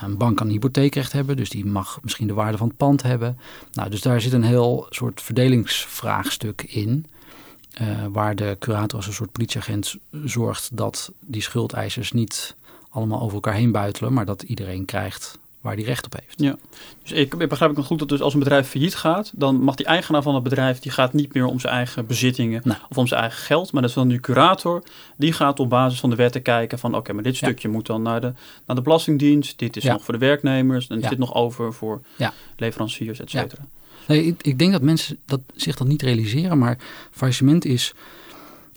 Een 0.00 0.16
bank 0.16 0.36
kan 0.36 0.46
een 0.46 0.52
hypotheekrecht 0.52 1.12
hebben. 1.12 1.36
Dus 1.36 1.50
die 1.50 1.66
mag 1.66 1.98
misschien 2.02 2.26
de 2.26 2.34
waarde 2.34 2.58
van 2.58 2.68
het 2.68 2.76
pand 2.76 3.02
hebben. 3.02 3.38
Nou, 3.72 3.90
dus 3.90 4.02
daar 4.02 4.20
zit 4.20 4.32
een 4.32 4.42
heel 4.42 4.86
soort 4.90 5.22
verdelingsvraagstuk 5.22 6.62
in. 6.62 7.06
Waar 8.10 8.36
de 8.36 8.56
curator 8.58 8.96
als 8.98 9.06
een 9.06 9.12
soort 9.12 9.32
politieagent 9.32 9.96
zorgt 10.24 10.76
dat 10.76 11.12
die 11.20 11.42
schuldeisers 11.42 12.12
niet 12.12 12.54
allemaal 12.90 13.20
over 13.20 13.34
elkaar 13.34 13.54
heen 13.54 13.72
buitelen, 13.72 14.12
maar 14.12 14.26
dat 14.26 14.42
iedereen 14.42 14.84
krijgt 14.84 15.38
waar 15.60 15.76
die 15.76 15.84
recht 15.84 16.04
op 16.04 16.14
heeft. 16.20 16.34
Ja, 16.40 16.56
dus 17.02 17.12
ik, 17.12 17.48
begrijp 17.48 17.70
ik 17.70 17.76
nog 17.76 17.86
goed 17.86 17.98
dat 17.98 18.08
dus 18.08 18.20
als 18.20 18.32
een 18.32 18.38
bedrijf 18.38 18.68
failliet 18.68 18.94
gaat, 18.94 19.32
dan 19.34 19.60
mag 19.62 19.74
die 19.74 19.86
eigenaar 19.86 20.22
van 20.22 20.34
het 20.34 20.42
bedrijf, 20.42 20.78
die 20.78 20.92
gaat 20.92 21.12
niet 21.12 21.34
meer 21.34 21.44
om 21.44 21.60
zijn 21.60 21.74
eigen 21.74 22.06
bezittingen 22.06 22.62
of 22.88 22.96
om 22.96 23.06
zijn 23.06 23.20
eigen 23.20 23.38
geld, 23.38 23.72
maar 23.72 23.80
dat 23.80 23.90
is 23.90 23.96
dan 23.96 24.06
nu 24.06 24.20
curator, 24.20 24.82
die 25.16 25.32
gaat 25.32 25.60
op 25.60 25.68
basis 25.68 26.00
van 26.00 26.10
de 26.10 26.16
wetten 26.16 26.42
kijken 26.42 26.78
van 26.78 26.94
oké, 26.94 27.12
maar 27.12 27.22
dit 27.22 27.36
stukje 27.36 27.68
moet 27.68 27.86
dan 27.86 28.02
naar 28.02 28.20
de, 28.20 28.32
naar 28.66 28.76
de 28.76 28.82
Belastingdienst, 28.82 29.58
dit 29.58 29.76
is 29.76 29.84
nog 29.84 30.04
voor 30.04 30.14
de 30.14 30.20
werknemers 30.20 30.86
en 30.86 31.00
dit 31.00 31.18
nog 31.18 31.34
over 31.34 31.72
voor 31.72 32.00
leveranciers, 32.56 33.20
et 33.20 33.30
cetera. 33.30 33.62
Nee, 34.08 34.24
ik, 34.24 34.42
ik, 34.42 34.58
denk 34.58 34.72
dat 34.72 34.82
mensen 34.82 35.18
dat, 35.24 35.40
zich 35.54 35.76
dat 35.76 35.86
niet 35.86 36.02
realiseren, 36.02 36.58
maar 36.58 36.78
faillissement 37.10 37.64
is, 37.64 37.94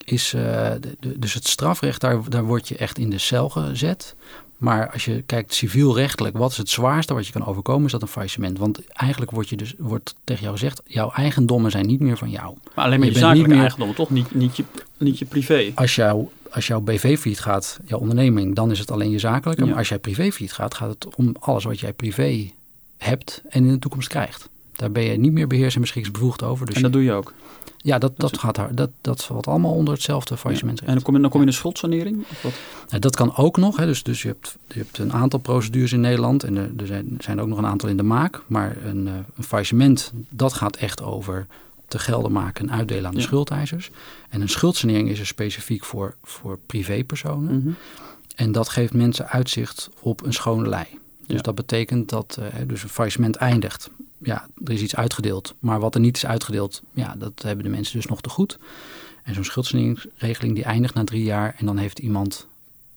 is 0.03 0.33
uh, 0.33 0.41
de, 0.79 1.19
dus 1.19 1.33
het 1.33 1.47
strafrecht, 1.47 2.01
daar, 2.01 2.29
daar 2.29 2.43
word 2.43 2.67
je 2.67 2.77
echt 2.77 2.97
in 2.97 3.09
de 3.09 3.17
cel 3.17 3.50
gezet. 3.50 4.15
Maar 4.61 4.91
als 4.91 5.05
je 5.05 5.23
kijkt 5.25 5.53
civielrechtelijk, 5.53 6.38
wat 6.38 6.51
is 6.51 6.57
het 6.57 6.69
zwaarste 6.69 7.13
wat 7.13 7.25
je 7.25 7.31
kan 7.31 7.45
overkomen, 7.45 7.85
is 7.85 7.91
dat 7.91 8.01
een 8.01 8.07
faillissement. 8.07 8.57
Want 8.57 8.88
eigenlijk 8.88 9.31
wordt, 9.31 9.50
je 9.50 9.55
dus, 9.55 9.73
wordt 9.77 10.15
tegen 10.23 10.43
jou 10.43 10.57
gezegd, 10.57 10.81
jouw 10.85 11.11
eigendommen 11.11 11.71
zijn 11.71 11.85
niet 11.85 12.00
meer 12.00 12.17
van 12.17 12.29
jou. 12.29 12.55
Maar 12.75 12.85
alleen 12.85 13.00
maar 13.00 13.07
je, 13.07 13.13
je 13.13 13.19
zakelijke 13.19 13.47
niet 13.47 13.55
meer, 13.55 13.61
eigendommen, 13.61 13.95
toch? 13.95 14.09
Niet, 14.09 14.33
niet, 14.33 14.57
je, 14.57 14.63
niet 14.97 15.19
je 15.19 15.25
privé. 15.25 15.71
Als, 15.75 15.95
jou, 15.95 16.27
als 16.51 16.67
jouw 16.67 16.81
BV 16.81 17.19
failliet 17.19 17.39
gaat, 17.39 17.79
jouw 17.85 18.00
onderneming, 18.00 18.55
dan 18.55 18.71
is 18.71 18.79
het 18.79 18.91
alleen 18.91 19.09
je 19.09 19.19
zakelijke. 19.19 19.65
Maar 19.65 19.77
als 19.77 19.89
jij 19.89 20.00
privé 20.00 20.31
failliet 20.31 20.53
gaat, 20.53 20.73
gaat 20.73 20.89
het 20.89 21.15
om 21.15 21.35
alles 21.39 21.63
wat 21.63 21.79
jij 21.79 21.93
privé 21.93 22.51
hebt 22.97 23.41
en 23.50 23.65
in 23.65 23.71
de 23.71 23.79
toekomst 23.79 24.07
krijgt. 24.07 24.50
Daar 24.81 24.91
ben 24.91 25.03
je 25.03 25.17
niet 25.17 25.31
meer 25.31 25.47
beheers- 25.47 25.75
en 25.75 25.81
beschikkingsbevoegd 25.81 26.43
over. 26.43 26.65
Dus 26.65 26.75
en 26.75 26.81
dat 26.81 26.91
doe 26.91 27.03
je 27.03 27.11
ook? 27.11 27.33
Ja, 27.77 27.97
dat, 27.97 28.13
dat, 28.17 28.38
gaat 28.38 28.55
daar, 28.55 28.75
dat, 28.75 28.89
dat 29.01 29.23
valt 29.23 29.47
allemaal 29.47 29.73
onder 29.73 29.93
hetzelfde 29.93 30.38
faillissement. 30.38 30.79
En 30.81 30.93
dan 30.93 31.01
kom, 31.01 31.15
je, 31.15 31.21
dan 31.21 31.29
kom 31.29 31.39
je 31.39 31.45
in 31.45 31.51
de 31.51 31.57
schuldsanering? 31.57 32.25
Of 32.31 32.41
wat? 32.41 32.53
Nou, 32.89 33.01
dat 33.01 33.15
kan 33.15 33.35
ook 33.35 33.57
nog. 33.57 33.77
Hè. 33.77 33.85
Dus, 33.85 34.03
dus 34.03 34.21
je, 34.21 34.27
hebt, 34.27 34.57
je 34.67 34.79
hebt 34.79 34.97
een 34.97 35.13
aantal 35.13 35.39
procedures 35.39 35.93
in 35.93 36.01
Nederland 36.01 36.43
en 36.43 36.57
er, 36.57 36.71
er 36.77 36.88
zijn, 36.88 37.15
zijn 37.19 37.41
ook 37.41 37.47
nog 37.47 37.57
een 37.57 37.65
aantal 37.65 37.89
in 37.89 37.97
de 37.97 38.03
maak. 38.03 38.41
Maar 38.47 38.77
een, 38.85 39.07
uh, 39.07 39.13
een 39.35 39.43
faillissement, 39.43 40.11
dat 40.29 40.53
gaat 40.53 40.75
echt 40.75 41.01
over 41.01 41.47
te 41.88 42.00
gelden 42.00 42.31
maken 42.31 42.69
en 42.69 42.75
uitdelen 42.75 43.05
aan 43.05 43.15
de 43.15 43.21
schuldeisers. 43.21 43.91
En 44.29 44.41
een 44.41 44.50
schuldsanering 44.50 45.09
is 45.09 45.19
er 45.19 45.27
specifiek 45.27 45.85
voor, 45.85 46.15
voor 46.23 46.59
privépersonen. 46.65 47.53
Mm 47.53 47.75
En 48.35 48.51
dat 48.51 48.69
geeft 48.69 48.93
mensen 48.93 49.27
uitzicht 49.27 49.89
op 50.00 50.25
een 50.25 50.33
schone 50.33 50.69
lei. 50.69 50.85
Dus 51.27 51.41
dat 51.41 51.55
betekent 51.55 52.09
dat 52.09 52.38
uh, 52.39 52.45
dus 52.67 52.83
een 52.83 52.89
faillissement 52.89 53.35
eindigt 53.35 53.89
ja, 54.24 54.48
er 54.63 54.74
is 54.74 54.82
iets 54.82 54.96
uitgedeeld. 54.96 55.56
Maar 55.60 55.80
wat 55.80 55.96
er 55.96 56.01
niet 56.01 56.16
is 56.16 56.25
uitgedeeld, 56.25 56.82
ja, 56.94 57.16
dat 57.18 57.42
hebben 57.42 57.63
de 57.66 57.72
mensen 57.72 57.96
dus 57.96 58.06
nog 58.06 58.22
te 58.22 58.30
goed. 58.30 58.60
En 59.24 59.34
zo'n 59.34 59.44
schuldsaneringsregeling 59.44 60.56
die 60.56 60.63
eindigt 60.63 60.94
na 60.94 61.04
drie 61.04 61.24
jaar 61.24 61.56
en 61.58 61.66
dan 61.66 61.78
heeft 61.78 62.00
iemand 62.00 62.48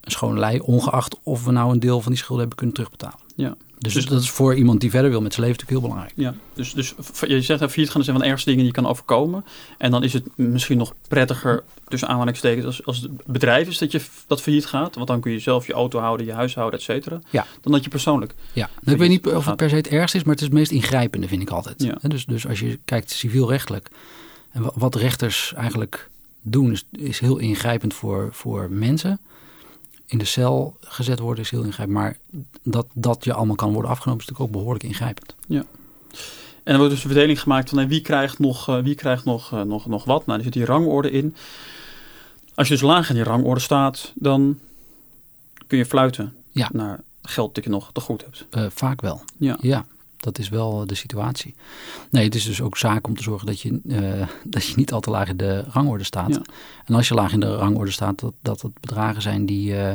een 0.01 0.11
schone 0.11 0.39
lei, 0.39 0.61
ongeacht 0.61 1.17
of 1.23 1.45
we 1.45 1.53
nou 1.53 1.73
een 1.73 1.81
deel 1.81 2.01
van 2.01 2.13
die 2.13 2.21
schulden 2.21 2.39
hebben 2.39 2.57
kunnen 2.57 2.75
terugbetalen. 2.75 3.24
Ja. 3.35 3.57
Dus, 3.79 3.93
dus, 3.93 4.07
dat 4.07 4.21
is 4.21 4.31
voor 4.31 4.55
iemand 4.55 4.81
die 4.81 4.91
verder 4.91 5.11
wil 5.11 5.21
met 5.21 5.35
zijn 5.35 5.47
leven 5.47 5.61
natuurlijk 5.61 5.87
heel 5.87 5.95
belangrijk. 5.95 6.37
Ja, 6.37 6.55
dus, 6.55 6.73
dus 6.73 6.95
je 7.21 7.43
zegt 7.43 7.61
dat 7.61 7.71
failliet 7.71 7.91
gaan 7.91 8.05
zijn 8.05 8.17
van 8.17 8.25
de 8.25 8.31
ergste 8.31 8.49
dingen 8.51 8.65
die 8.65 8.75
je 8.75 8.81
kan 8.81 8.91
overkomen. 8.91 9.45
En 9.79 9.91
dan 9.91 10.03
is 10.03 10.13
het 10.13 10.25
misschien 10.37 10.79
nog 10.79 10.95
prettiger, 11.09 11.65
tussen 11.89 12.09
aanhalingstekens, 12.09 12.67
als, 12.67 12.87
als 12.87 13.01
het 13.01 13.25
bedrijf 13.27 13.69
is 13.69 13.79
dat 13.79 13.93
je 13.93 14.01
dat 14.27 14.43
failliet 14.43 14.67
gaat. 14.67 14.95
Want 14.95 15.07
dan 15.07 15.21
kun 15.21 15.33
je 15.33 15.39
zelf 15.39 15.67
je 15.67 15.73
auto 15.73 15.99
houden, 15.99 16.27
je 16.27 16.33
huis 16.33 16.55
houden, 16.55 16.79
et 16.79 16.85
cetera. 16.85 17.21
Ja. 17.31 17.47
Dan 17.61 17.73
dat 17.73 17.85
je 17.85 17.91
persoonlijk. 17.91 18.35
Ja, 18.53 18.71
nou, 18.81 18.93
ik 18.93 18.99
weet 18.99 19.09
niet 19.09 19.27
of 19.27 19.47
het 19.47 19.57
per 19.57 19.69
se 19.69 19.77
het 19.77 19.89
ergste 19.89 20.17
is, 20.17 20.23
maar 20.23 20.33
het 20.33 20.43
is 20.43 20.49
het 20.49 20.57
meest 20.57 20.71
ingrijpende, 20.71 21.29
vind 21.29 21.43
ik 21.43 21.51
altijd. 21.51 21.83
Ja. 21.83 21.99
Dus, 22.09 22.25
dus 22.25 22.47
als 22.47 22.61
je 22.61 22.79
kijkt 22.85 23.11
civielrechtelijk 23.11 23.91
en 24.51 24.71
wat 24.75 24.95
rechters 24.95 25.53
eigenlijk 25.57 26.11
doen, 26.43 26.73
is, 26.73 26.85
is 26.91 27.19
heel 27.19 27.39
ingrijpend 27.39 27.95
voor, 27.95 28.29
voor 28.33 28.71
mensen 28.71 29.21
in 30.07 30.19
de 30.19 30.25
cel 30.25 30.77
gezet 30.81 31.19
worden 31.19 31.45
is 31.45 31.51
heel 31.51 31.63
ingrijpend. 31.63 31.99
Maar 31.99 32.17
dat, 32.63 32.87
dat 32.93 33.25
je 33.25 33.33
allemaal 33.33 33.57
kan 33.57 33.73
worden 33.73 33.91
afgenomen 33.91 34.23
is 34.23 34.27
natuurlijk 34.27 34.55
ook 34.55 34.59
behoorlijk 34.61 34.85
ingrijpend. 34.85 35.35
Ja. 35.47 35.65
En 36.63 36.73
er 36.73 36.79
wordt 36.79 36.93
dus 36.93 37.05
een 37.05 37.11
verdeling 37.11 37.41
gemaakt 37.41 37.69
van 37.69 37.89
wie 37.89 38.01
krijgt 38.01 38.39
nog, 38.39 38.69
uh, 38.69 38.79
wie 38.79 38.95
krijgt 38.95 39.25
nog, 39.25 39.53
uh, 39.53 39.63
nog, 39.63 39.87
nog 39.87 40.05
wat. 40.05 40.27
Nou, 40.27 40.39
er 40.39 40.45
zit 40.45 40.53
die 40.53 40.65
rangorde 40.65 41.11
in. 41.11 41.37
Als 42.55 42.69
je 42.69 42.75
dus 42.75 42.83
laag 42.83 43.09
in 43.09 43.15
die 43.15 43.25
rangorde 43.25 43.61
staat, 43.61 44.13
dan 44.15 44.59
kun 45.67 45.79
je 45.79 45.87
fluiten 45.87 46.35
ja. 46.51 46.69
naar 46.73 47.01
geld 47.23 47.55
dat 47.55 47.65
je 47.65 47.71
nog 47.71 47.91
te 47.93 48.01
goed 48.01 48.23
hebt. 48.23 48.47
Uh, 48.51 48.67
vaak 48.71 49.01
wel. 49.01 49.23
Ja. 49.39 49.59
ja. 49.61 49.87
Dat 50.25 50.39
is 50.39 50.49
wel 50.49 50.87
de 50.87 50.95
situatie. 50.95 51.55
Nee, 52.11 52.25
het 52.25 52.35
is 52.35 52.45
dus 52.45 52.61
ook 52.61 52.77
zaak 52.77 53.07
om 53.07 53.17
te 53.17 53.23
zorgen 53.23 53.47
dat 53.47 53.61
je, 53.61 53.81
uh, 53.85 54.27
dat 54.55 54.67
je 54.67 54.77
niet 54.77 54.93
al 54.93 55.01
te 55.01 55.11
laag 55.11 55.29
in 55.29 55.37
de 55.37 55.65
rangorde 55.73 56.05
staat. 56.05 56.35
Ja. 56.35 56.43
En 56.85 56.95
als 56.95 57.09
je 57.09 57.15
laag 57.15 57.33
in 57.33 57.41
de 57.41 57.55
rangorde 57.57 57.91
staat, 57.91 58.21
dat, 58.21 58.35
dat 58.43 58.61
het 58.61 58.81
bedragen 58.81 59.23
zijn 59.23 59.47
die, 59.47 59.73
uh, 59.73 59.93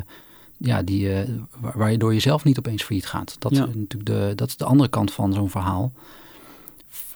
ja, 0.58 0.82
die, 0.82 1.10
uh, 1.10 1.20
waar, 1.60 1.92
je 1.92 1.98
door 1.98 2.14
jezelf 2.14 2.44
niet 2.44 2.58
opeens 2.58 2.84
failliet 2.84 3.06
gaat. 3.06 3.36
Dat, 3.40 3.56
ja. 3.56 3.68
is 3.68 3.76
natuurlijk 3.76 4.06
de, 4.06 4.32
dat 4.36 4.48
is 4.48 4.58
de 4.58 4.66
andere 4.66 4.90
kant 4.90 5.12
van 5.12 5.34
zo'n 5.34 5.50
verhaal. 5.50 5.92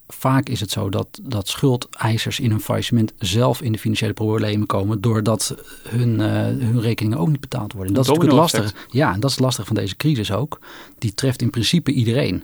Vaak 0.08 0.50
is 0.50 0.60
het 0.60 0.72
zo 0.72 0.90
dat, 0.90 1.20
dat 1.22 1.48
schuldeisers 1.48 2.40
in 2.40 2.52
een 2.52 2.62
faillissement 2.62 3.14
zelf 3.18 3.62
in 3.62 3.72
de 3.72 3.80
financiële 3.80 4.14
problemen 4.14 4.68
komen. 4.68 5.02
doordat 5.02 5.56
hun, 5.88 6.20
hun 6.20 6.82
rekeningen 6.82 7.18
ook 7.18 7.30
niet 7.30 7.40
betaald 7.40 7.74
worden. 7.74 7.90
En 7.90 7.94
dat 7.94 8.04
is 8.04 8.10
natuurlijk 8.10 8.42
het 8.42 8.54
lastige. 8.54 8.88
Ja, 8.90 9.14
en 9.14 9.20
dat 9.20 9.30
is 9.30 9.36
het 9.36 9.46
lastige 9.46 9.68
van 9.68 9.76
deze 9.76 9.96
crisis 9.96 10.32
ook. 10.32 10.60
Die 10.98 11.14
treft 11.14 11.42
in 11.42 11.50
principe 11.50 11.92
iedereen. 11.92 12.44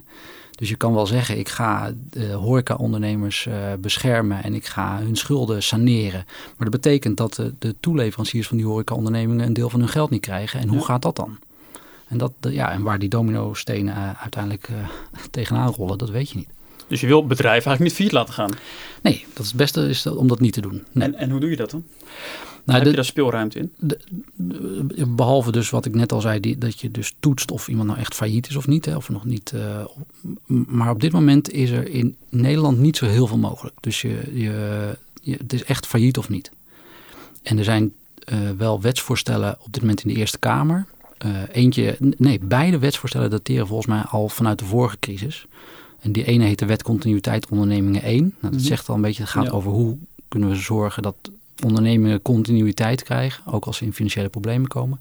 Dus 0.60 0.70
je 0.70 0.75
kan 0.75 0.94
wel 0.94 1.06
zeggen, 1.06 1.38
ik 1.38 1.50
ga 1.50 1.92
de 2.10 2.32
horeca-ondernemers 2.32 3.46
uh, 3.46 3.74
beschermen 3.80 4.44
en 4.44 4.54
ik 4.54 4.66
ga 4.66 4.98
hun 5.00 5.16
schulden 5.16 5.63
saneren. 5.63 6.25
Maar 6.25 6.70
dat 6.70 6.82
betekent 6.82 7.18
dat 7.18 7.34
de, 7.34 7.54
de 7.60 7.75
toeleveranciers 7.80 8.48
van 8.48 8.58
die 8.58 8.66
horeca-ondernemingen 8.66 9.46
een 9.46 9.54
deel 9.54 9.70
van 9.70 9.80
hun 9.80 9.89
geld 9.89 10.10
niet 10.10 10.22
krijgen. 10.22 10.60
En 10.60 10.68
hoe 10.68 10.86
gaat 10.86 11.01
dat 11.01 11.16
dan? 11.16 11.38
En, 12.08 12.18
dat, 12.18 12.32
ja, 12.39 12.72
en 12.72 12.82
waar 12.82 13.00
die 13.00 13.10
domino-stenen 13.10 13.96
uh, 13.96 14.22
uiteindelijk 14.22 14.70
tegenaan 15.32 15.72
rollen, 15.72 15.98
dat 15.98 16.10
weet 16.10 16.30
je 16.30 16.38
niet. 16.38 16.50
Dus 16.89 17.01
je 17.01 17.08
wil 17.08 17.27
bedrijven 17.27 17.51
eigenlijk 17.51 17.81
niet 17.81 17.93
failliet 17.93 18.13
laten 18.13 18.34
gaan? 18.34 18.51
Nee, 19.01 19.25
dat 19.34 19.43
is 19.43 19.48
het 19.48 19.58
beste 19.58 19.89
is 19.89 20.05
om 20.05 20.27
dat 20.27 20.39
niet 20.39 20.53
te 20.53 20.62
doen. 20.62 20.84
Nee. 20.91 21.08
En, 21.08 21.15
en 21.15 21.29
hoe 21.29 21.39
doe 21.39 21.50
je 21.50 21.55
dat 21.55 21.72
dan? 21.72 21.84
Nou, 22.63 22.79
heb 22.79 22.89
je 22.89 22.96
daar 22.96 23.05
speelruimte 23.05 23.60
in? 23.60 23.72
De, 23.77 24.00
behalve 25.08 25.51
dus 25.51 25.69
wat 25.69 25.86
ik 25.86 25.96
net 25.96 26.12
al 26.12 26.22
zei, 26.22 26.39
die, 26.39 26.58
dat 26.58 26.79
je 26.79 26.91
dus 26.91 27.13
toetst 27.19 27.51
of 27.51 27.67
iemand 27.67 27.88
nou 27.88 28.00
echt 28.00 28.15
failliet 28.15 28.50
is 28.50 28.55
of 28.55 28.67
niet. 28.67 28.86
Hè, 28.86 28.96
of 28.96 29.10
nog 29.10 29.25
niet 29.25 29.51
uh, 29.55 29.86
maar 30.67 30.89
op 30.89 31.01
dit 31.01 31.12
moment 31.12 31.51
is 31.51 31.69
er 31.69 31.89
in 31.89 32.15
Nederland 32.29 32.77
niet 32.77 32.98
zo 32.98 33.05
heel 33.05 33.27
veel 33.27 33.38
mogelijk. 33.38 33.75
Dus 33.79 34.01
je, 34.01 34.22
je, 34.34 34.98
je 35.22 35.36
het 35.38 35.53
is 35.53 35.63
echt 35.63 35.88
failliet 35.88 36.17
of 36.17 36.29
niet. 36.29 36.51
En 37.43 37.58
er 37.58 37.63
zijn 37.63 37.93
uh, 38.34 38.38
wel 38.58 38.81
wetsvoorstellen 38.81 39.58
op 39.60 39.74
dit 39.74 39.81
moment 39.81 40.03
in 40.03 40.13
de 40.13 40.19
Eerste 40.19 40.39
Kamer. 40.39 40.86
Uh, 41.25 41.38
eentje, 41.51 41.98
nee, 42.17 42.39
beide 42.39 42.79
wetsvoorstellen 42.79 43.29
dateren 43.29 43.67
volgens 43.67 43.88
mij 43.88 44.01
al 44.01 44.29
vanuit 44.29 44.60
de 44.60 44.65
vorige 44.65 45.00
crisis. 45.00 45.46
En 46.01 46.12
die 46.12 46.25
ene 46.25 46.46
heet 46.46 46.60
de 46.60 46.65
Wet 46.65 46.84
Continuïteit 46.84 47.50
Ondernemingen 47.50 48.01
1. 48.01 48.18
Nou, 48.18 48.32
dat 48.41 48.51
mm 48.51 48.58
-hmm. 48.58 48.68
zegt 48.68 48.89
al 48.89 48.96
een 48.96 49.01
beetje, 49.01 49.22
het 49.22 49.32
gaat 49.32 49.46
ja. 49.46 49.51
over 49.51 49.72
hoe 49.72 49.98
kunnen 50.27 50.50
we 50.50 50.56
zorgen 50.56 51.03
dat 51.03 51.15
ondernemingen 51.63 52.22
continuïteit 52.22 53.03
krijgen, 53.03 53.51
ook 53.51 53.65
als 53.65 53.77
ze 53.77 53.86
in 53.86 53.94
financiële 53.94 54.29
problemen 54.29 54.68
komen. 54.68 55.00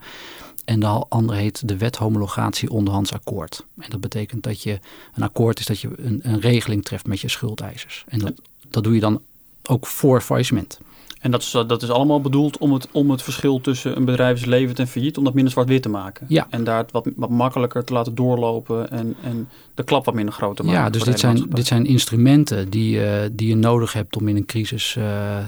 En 0.65 0.81
de 0.81 0.87
andere 0.87 1.39
heet 1.39 1.69
de 1.69 1.77
wet 1.77 1.97
homologatie 1.97 2.71
onderhands 2.71 3.13
akkoord. 3.13 3.65
En 3.79 3.91
dat 3.91 4.01
betekent 4.01 4.43
dat 4.43 4.63
je 4.63 4.81
een 5.15 5.23
akkoord 5.23 5.59
is 5.59 5.67
dat 5.67 5.81
je 5.81 5.91
een, 5.97 6.21
een 6.23 6.41
regeling 6.41 6.85
treft 6.85 7.07
met 7.07 7.21
je 7.21 7.29
schuldeisers. 7.29 8.05
En 8.09 8.19
dat, 8.19 8.33
dat 8.69 8.85
doe 8.85 8.95
je 8.95 9.01
dan 9.01 9.21
ook 9.63 9.87
voor 9.87 10.21
faillissement. 10.21 10.81
En 11.21 11.31
dat 11.31 11.43
is, 11.43 11.51
dat 11.51 11.83
is 11.83 11.91
allemaal 11.91 12.21
bedoeld 12.21 12.59
om 12.59 12.73
het, 12.73 12.89
om 12.93 13.11
het 13.11 13.23
verschil 13.23 13.61
tussen 13.61 13.97
een 13.97 14.05
bedrijf 14.05 14.45
levend 14.45 14.79
en 14.79 14.89
failliet, 14.89 15.19
om 15.19 15.25
dat 15.25 15.35
minder 15.35 15.53
zwart-wit 15.53 15.83
te 15.83 15.89
maken. 15.89 16.27
Ja. 16.29 16.47
En 16.51 16.65
daar 16.65 16.79
het 16.79 16.91
wat, 16.91 17.09
wat 17.17 17.31
makkelijker 17.31 17.85
te 17.85 17.93
laten 17.93 18.15
doorlopen 18.15 18.91
en, 18.91 19.17
en 19.23 19.49
de 19.75 19.83
klap 19.83 20.05
wat 20.05 20.15
minder 20.15 20.35
groot 20.35 20.57
te 20.57 20.63
maken. 20.63 20.81
Ja, 20.81 20.91
dus 20.91 21.03
dit 21.03 21.19
zijn, 21.19 21.47
dit 21.49 21.67
zijn 21.67 21.87
instrumenten 21.87 22.71
die, 22.71 22.97
uh, 22.97 23.21
die 23.33 23.49
je 23.49 23.57
nodig 23.57 23.93
hebt 23.93 24.17
om 24.17 24.29
in 24.29 24.37
een 24.37 24.47
crisis 24.47 24.97
uh, 24.99 25.39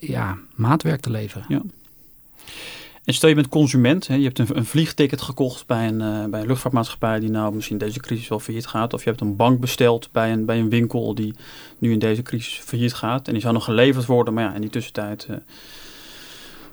ja, 0.00 0.38
maatwerk 0.54 1.00
te 1.00 1.10
leveren. 1.10 1.44
Ja. 1.48 1.62
En 3.10 3.16
stel 3.16 3.28
je 3.28 3.34
bent 3.34 3.48
consument, 3.48 4.06
hè, 4.06 4.14
je 4.14 4.24
hebt 4.24 4.38
een, 4.38 4.56
een 4.56 4.64
vliegticket 4.64 5.22
gekocht 5.22 5.66
bij 5.66 5.88
een, 5.88 6.00
uh, 6.00 6.24
bij 6.24 6.40
een 6.40 6.46
luchtvaartmaatschappij 6.46 7.20
die 7.20 7.30
nou 7.30 7.54
misschien 7.54 7.78
deze 7.78 8.00
crisis 8.00 8.28
wel 8.28 8.38
failliet 8.38 8.66
gaat. 8.66 8.94
Of 8.94 9.02
je 9.02 9.08
hebt 9.08 9.20
een 9.20 9.36
bank 9.36 9.60
besteld 9.60 10.08
bij 10.12 10.32
een, 10.32 10.44
bij 10.44 10.58
een 10.58 10.68
winkel 10.68 11.14
die 11.14 11.34
nu 11.78 11.92
in 11.92 11.98
deze 11.98 12.22
crisis 12.22 12.60
failliet 12.64 12.94
gaat. 12.94 13.26
En 13.26 13.32
die 13.32 13.42
zou 13.42 13.54
nog 13.54 13.64
geleverd 13.64 14.06
worden, 14.06 14.34
maar 14.34 14.44
ja, 14.44 14.54
in 14.54 14.60
die 14.60 14.70
tussentijd 14.70 15.28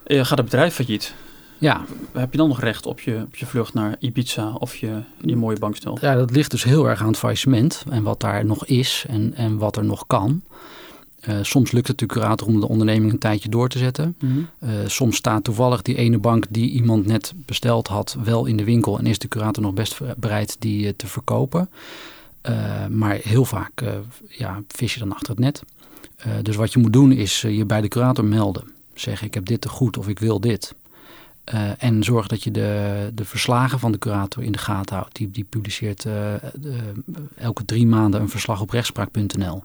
uh, 0.08 0.26
gaat 0.26 0.38
het 0.38 0.46
bedrijf 0.46 0.74
failliet. 0.74 1.14
Ja. 1.58 1.86
Heb 2.14 2.32
je 2.32 2.38
dan 2.38 2.48
nog 2.48 2.62
recht 2.62 2.86
op 2.86 3.00
je, 3.00 3.22
op 3.26 3.36
je 3.36 3.46
vlucht 3.46 3.74
naar 3.74 3.96
Ibiza 4.00 4.54
of 4.54 4.76
je, 4.76 5.02
je 5.22 5.36
mooie 5.36 5.60
bankstel? 5.60 5.98
Ja, 6.02 6.16
dat 6.16 6.32
ligt 6.32 6.52
dus 6.52 6.64
heel 6.64 6.90
erg 6.90 7.02
aan 7.02 7.08
het 7.08 7.18
faillissement 7.18 7.84
en 7.90 8.04
wat 8.04 8.20
daar 8.20 8.46
nog 8.46 8.66
is 8.66 9.06
en, 9.08 9.34
en 9.34 9.58
wat 9.58 9.78
er 9.78 9.86
nog 9.86 10.08
kan. 10.08 10.42
Uh, 11.26 11.38
soms 11.42 11.72
lukt 11.72 11.88
het 11.88 11.98
de 11.98 12.06
curator 12.06 12.48
om 12.48 12.60
de 12.60 12.68
onderneming 12.68 13.12
een 13.12 13.20
tijdje 13.20 13.50
door 13.50 13.70
te 13.70 13.78
zetten. 13.78 14.16
Mm 14.20 14.30
-hmm. 14.30 14.70
uh, 14.70 14.88
soms 14.88 15.16
staat 15.16 15.44
toevallig 15.44 15.82
die 15.82 15.96
ene 15.96 16.18
bank 16.18 16.46
die 16.50 16.70
iemand 16.70 17.06
net 17.06 17.34
besteld 17.36 17.88
had 17.88 18.18
wel 18.24 18.46
in 18.46 18.58
de 18.58 18.64
winkel 18.64 19.00
en 19.00 19.06
is 19.06 19.20
de 19.20 19.28
curator 19.28 19.64
nog 19.64 19.74
best 19.74 20.00
bereid 20.18 20.56
die 20.60 20.86
uh, 20.86 20.92
te 20.96 21.08
verkopen. 21.08 21.70
maar 22.90 23.20
heel 23.22 23.46
vaak 23.46 23.84
ja, 24.28 24.62
vis 24.68 24.94
je 24.94 25.00
dan 25.00 25.14
achter 25.14 25.30
het 25.30 25.40
net. 25.40 25.64
Dus 26.42 26.56
wat 26.56 26.74
je 26.74 26.80
moet 26.80 26.94
doen 26.94 27.12
is 27.12 27.42
je 27.42 27.66
bij 27.66 27.82
de 27.82 27.88
curator 27.88 28.26
melden. 28.26 28.64
Zeggen 28.94 29.28
ik 29.28 29.34
heb 29.34 29.46
dit 29.46 29.62
te 29.62 29.70
goed 29.70 29.98
of 29.98 30.08
ik 30.08 30.20
wil 30.20 30.40
dit. 30.40 30.76
Uh, 31.54 31.84
en 31.84 32.04
zorg 32.04 32.28
dat 32.28 32.44
je 32.44 32.52
de, 32.52 33.12
de 33.14 33.26
verslagen 33.26 33.80
van 33.80 33.92
de 33.92 33.98
curator 33.98 34.44
in 34.44 34.52
de 34.52 34.58
gaten 34.58 34.96
houdt. 34.96 35.16
Die, 35.16 35.32
die 35.32 35.46
publiceert 35.50 36.06
elke 37.38 37.66
drie 37.66 37.88
maanden 37.88 38.22
een 38.22 38.30
verslag 38.30 38.62
op 38.62 38.70
rechtspraak.nl. 38.70 39.64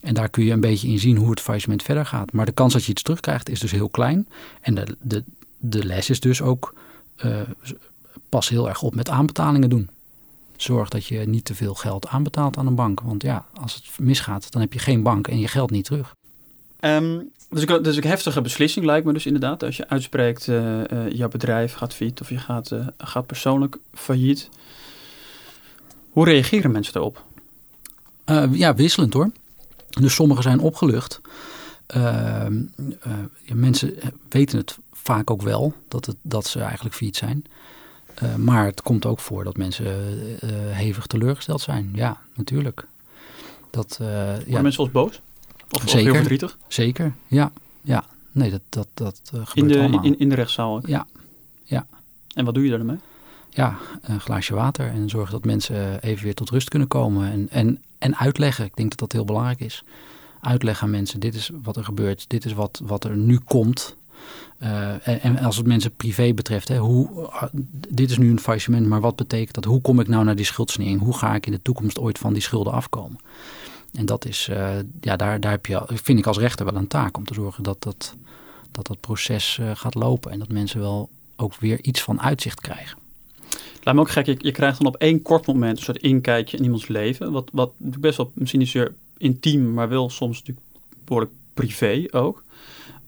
En 0.00 0.14
daar 0.14 0.28
kun 0.28 0.44
je 0.44 0.52
een 0.52 0.60
beetje 0.60 0.88
in 0.88 0.98
zien 0.98 1.16
hoe 1.16 1.30
het 1.30 1.40
faillissement 1.40 1.82
verder 1.82 2.06
gaat. 2.06 2.32
Maar 2.32 2.46
de 2.46 2.52
kans 2.52 2.72
dat 2.72 2.84
je 2.84 2.90
iets 2.90 3.02
terugkrijgt 3.02 3.48
is 3.48 3.60
dus 3.60 3.70
heel 3.70 3.88
klein. 3.88 4.28
En 4.60 4.74
de, 4.74 4.96
de, 5.00 5.24
de 5.56 5.84
les 5.84 6.10
is 6.10 6.20
dus 6.20 6.42
ook 6.42 6.74
pas 8.28 8.48
heel 8.48 8.68
erg 8.68 8.82
op 8.82 8.94
met 8.94 9.08
aanbetalingen 9.08 9.70
doen. 9.70 9.90
Zorg 10.56 10.88
dat 10.88 11.06
je 11.06 11.18
niet 11.18 11.44
te 11.44 11.54
veel 11.54 11.74
geld 11.74 12.08
aanbetaalt 12.08 12.56
aan 12.56 12.66
een 12.66 12.74
bank. 12.74 13.00
Want 13.00 13.22
ja, 13.22 13.46
als 13.54 13.74
het 13.74 13.98
misgaat, 13.98 14.52
dan 14.52 14.60
heb 14.60 14.72
je 14.72 14.78
geen 14.78 15.02
bank 15.02 15.28
en 15.28 15.38
je 15.38 15.48
geld 15.48 15.70
niet 15.70 15.84
terug. 15.84 16.14
Um, 16.80 17.30
dus, 17.48 17.62
ik, 17.62 17.84
dus 17.84 17.96
een 17.96 18.04
heftige 18.04 18.40
beslissing 18.40 18.86
lijkt 18.86 19.06
me 19.06 19.12
dus 19.12 19.26
inderdaad. 19.26 19.62
Als 19.62 19.76
je 19.76 19.88
uitspreekt, 19.88 20.46
uh, 20.46 20.56
uh, 20.56 21.10
jouw 21.10 21.28
bedrijf 21.28 21.72
gaat 21.72 21.94
failliet 21.94 22.20
of 22.20 22.28
je 22.28 22.38
gaat, 22.38 22.70
uh, 22.70 22.86
gaat 22.98 23.26
persoonlijk 23.26 23.78
failliet. 23.94 24.48
Hoe 26.10 26.24
reageren 26.24 26.70
mensen 26.70 26.92
daarop? 26.92 27.24
ja, 28.52 28.74
wisselend 28.74 29.12
hoor. 29.12 29.30
Dus 29.90 30.14
sommigen 30.14 30.42
zijn 30.42 30.60
opgelucht. 30.60 31.20
Ehm, 31.86 32.62
ja, 33.42 33.54
mensen 33.54 33.94
weten 34.28 34.58
het 34.58 34.78
vaak 34.92 35.30
ook 35.30 35.42
wel, 35.42 35.74
dat, 35.88 36.06
het, 36.06 36.16
dat 36.22 36.46
ze 36.46 36.60
eigenlijk 36.60 36.94
failliet 36.94 37.16
zijn. 37.16 37.44
Uh, 38.22 38.34
maar 38.34 38.64
het 38.64 38.82
komt 38.82 39.06
ook 39.06 39.20
voor 39.20 39.44
dat 39.44 39.56
mensen 39.56 39.86
uh, 39.86 40.50
hevig 40.70 41.06
teleurgesteld 41.06 41.60
zijn. 41.60 41.90
Ja, 41.94 42.20
natuurlijk. 42.34 42.86
Dat, 43.70 43.98
uh, 44.02 44.46
ja. 44.46 44.62
mensen 44.62 44.82
als 44.82 44.90
boos? 44.90 45.20
Of, 45.70 45.80
zeker, 45.80 45.98
of 45.98 46.04
heel 46.04 46.14
verdrietig? 46.14 46.58
Zeker, 46.68 47.12
ja. 47.26 47.52
ja. 47.82 48.04
Nee, 48.32 48.50
dat, 48.50 48.60
dat, 48.68 48.88
dat 48.94 49.20
gebeurt 49.24 49.54
in 49.54 49.68
de, 49.68 49.78
allemaal. 49.78 50.04
In, 50.04 50.18
in 50.18 50.28
de 50.28 50.34
rechtszaal 50.34 50.76
ook? 50.76 50.86
Ja. 50.86 51.06
ja. 51.64 51.86
En 52.34 52.44
wat 52.44 52.54
doe 52.54 52.64
je 52.64 52.70
daarmee? 52.70 52.98
Ja, 53.50 53.76
een 54.02 54.20
glaasje 54.20 54.54
water 54.54 54.88
en 54.88 55.08
zorgen 55.08 55.32
dat 55.32 55.44
mensen 55.44 56.02
even 56.02 56.24
weer 56.24 56.34
tot 56.34 56.50
rust 56.50 56.68
kunnen 56.68 56.88
komen. 56.88 57.30
En, 57.30 57.48
en, 57.50 57.82
en 58.00 58.16
uitleggen, 58.16 58.64
ik 58.64 58.76
denk 58.76 58.90
dat 58.90 58.98
dat 58.98 59.12
heel 59.12 59.24
belangrijk 59.24 59.60
is. 59.60 59.84
Uitleggen 60.40 60.84
aan 60.84 60.90
mensen, 60.90 61.20
dit 61.20 61.34
is 61.34 61.50
wat 61.62 61.76
er 61.76 61.84
gebeurt, 61.84 62.24
dit 62.28 62.44
is 62.44 62.52
wat, 62.52 62.80
wat 62.84 63.04
er 63.04 63.16
nu 63.16 63.38
komt. 63.38 63.96
Uh, 64.62 65.24
en, 65.24 65.38
als 65.38 65.56
het 65.56 65.66
mensen 65.66 65.94
privé 65.94 66.34
betreft, 66.34 66.68
hè, 66.68 66.78
hoe, 66.78 67.30
dit 67.88 68.10
is 68.10 68.18
nu 68.18 68.30
een 68.30 68.40
faillissement, 68.40 68.86
maar 68.86 69.00
wat 69.00 69.16
betekent 69.16 69.54
dat? 69.54 69.64
Hoe 69.64 69.80
kom 69.80 70.00
ik 70.00 70.08
nou 70.08 70.24
naar 70.24 70.36
die 70.36 70.44
schuldsnering? 70.44 71.00
Hoe 71.00 71.18
ga 71.18 71.34
ik 71.34 71.46
in 71.46 71.52
de 71.52 71.62
toekomst 71.62 71.98
ooit 71.98 72.18
van 72.18 72.32
die 72.32 72.42
schulden 72.42 72.72
afkomen? 72.72 73.18
En 73.92 74.06
dat 74.06 74.24
is, 74.24 74.48
uh, 74.50 74.70
ja, 75.00 75.16
daar, 75.16 75.40
daar 75.40 75.50
heb 75.50 75.66
je, 75.66 75.82
vind 75.86 76.18
ik 76.18 76.26
als 76.26 76.38
rechter 76.38 76.64
wel 76.64 76.76
een 76.76 76.86
taak 76.86 77.16
om 77.16 77.24
te 77.24 77.34
zorgen 77.34 77.62
dat 77.62 77.82
dat, 77.82 78.14
dat, 78.72 78.86
dat 78.86 79.00
proces 79.00 79.58
uh, 79.60 79.70
gaat 79.74 79.94
lopen 79.94 80.30
en 80.30 80.38
dat 80.38 80.48
mensen 80.48 80.80
wel 80.80 81.08
ook 81.36 81.54
weer 81.54 81.82
iets 81.82 82.02
van 82.02 82.20
uitzicht 82.20 82.60
krijgen. 82.60 82.98
Laat 83.82 83.94
me 83.94 84.00
ook 84.00 84.10
gek, 84.10 84.26
je, 84.26 84.36
je 84.38 84.52
krijgt 84.52 84.78
dan 84.78 84.86
op 84.86 84.96
één 84.96 85.22
kort 85.22 85.46
moment 85.46 85.78
een 85.78 85.84
soort 85.84 85.98
inkijkje 85.98 86.56
in 86.56 86.62
iemands 86.62 86.88
leven, 86.88 87.32
wat, 87.32 87.48
wat 87.52 87.72
best 87.78 88.16
wel 88.16 88.30
misschien 88.34 88.60
niet 88.60 88.68
zeer 88.68 88.94
intiem, 89.16 89.72
maar 89.72 89.88
wel 89.88 90.10
soms 90.10 90.38
natuurlijk 90.38 90.66
behoorlijk 91.04 91.34
privé 91.54 92.04
ook. 92.10 92.42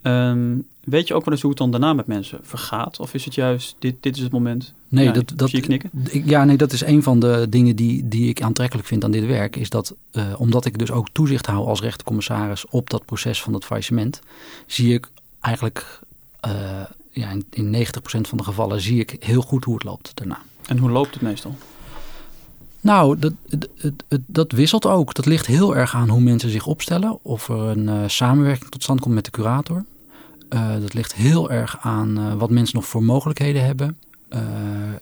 Um, 0.02 0.66
weet 0.84 1.08
je 1.08 1.14
ook 1.14 1.24
wel 1.24 1.32
eens 1.32 1.42
hoe 1.42 1.50
het 1.50 1.58
dan 1.58 1.70
daarna 1.70 1.92
met 1.92 2.06
mensen 2.06 2.38
vergaat? 2.42 3.00
Of 3.00 3.14
is 3.14 3.24
het 3.24 3.34
juist, 3.34 3.76
dit, 3.78 3.94
dit 4.00 4.16
is 4.16 4.22
het 4.22 4.32
moment? 4.32 4.74
Nee, 4.88 5.04
ja, 5.04 5.12
dat, 5.12 5.32
dat, 5.36 5.50
zie 5.50 5.58
je 5.58 5.64
knikken? 5.64 5.90
Ja, 6.24 6.44
nee, 6.44 6.56
dat 6.56 6.72
is 6.72 6.80
een 6.80 7.02
van 7.02 7.20
de 7.20 7.46
dingen 7.48 7.76
die, 7.76 8.08
die 8.08 8.28
ik 8.28 8.42
aantrekkelijk 8.42 8.88
vind 8.88 9.04
aan 9.04 9.10
dit 9.10 9.26
werk. 9.26 9.56
Is 9.56 9.70
dat, 9.70 9.94
uh, 10.12 10.24
omdat 10.38 10.64
ik 10.64 10.78
dus 10.78 10.90
ook 10.90 11.08
toezicht 11.12 11.46
hou 11.46 11.66
als 11.66 11.80
rechtercommissaris 11.80 12.66
op 12.66 12.90
dat 12.90 13.04
proces 13.04 13.42
van 13.42 13.54
het 13.54 13.64
faillissement, 13.64 14.20
zie 14.66 14.94
ik 14.94 15.08
eigenlijk 15.40 16.00
uh, 16.46 16.52
ja, 17.10 17.30
in, 17.30 17.44
in 17.50 17.86
90% 17.86 17.90
van 18.02 18.38
de 18.38 18.44
gevallen 18.44 18.80
zie 18.80 19.00
ik 19.00 19.16
heel 19.18 19.42
goed 19.42 19.64
hoe 19.64 19.74
het 19.74 19.84
loopt 19.84 20.12
daarna. 20.14 20.38
En 20.66 20.78
hoe 20.78 20.90
loopt 20.90 21.14
het 21.14 21.22
meestal? 21.22 21.56
Nou, 22.82 23.18
dat, 23.18 23.32
dat, 24.08 24.20
dat, 24.26 24.52
wisselt 24.52 24.86
ook. 24.86 25.14
Dat 25.14 25.26
ligt 25.26 25.46
heel 25.46 25.76
erg 25.76 25.94
aan 25.94 26.08
hoe 26.08 26.20
mensen 26.20 26.50
zich 26.50 26.66
opstellen. 26.66 27.18
Of 27.22 27.48
er 27.48 27.58
een 27.58 27.86
uh, 27.86 28.02
samenwerking 28.06 28.70
tot 28.70 28.82
stand 28.82 29.00
komt 29.00 29.14
met 29.14 29.24
de 29.24 29.30
curator. 29.30 29.84
Uh, 30.50 30.72
dat 30.80 30.94
ligt 30.94 31.14
heel 31.14 31.50
erg 31.50 31.78
aan 31.80 32.18
uh, 32.18 32.34
wat 32.34 32.50
mensen 32.50 32.76
nog 32.76 32.86
voor 32.86 33.02
mogelijkheden 33.02 33.64
hebben. 33.64 33.96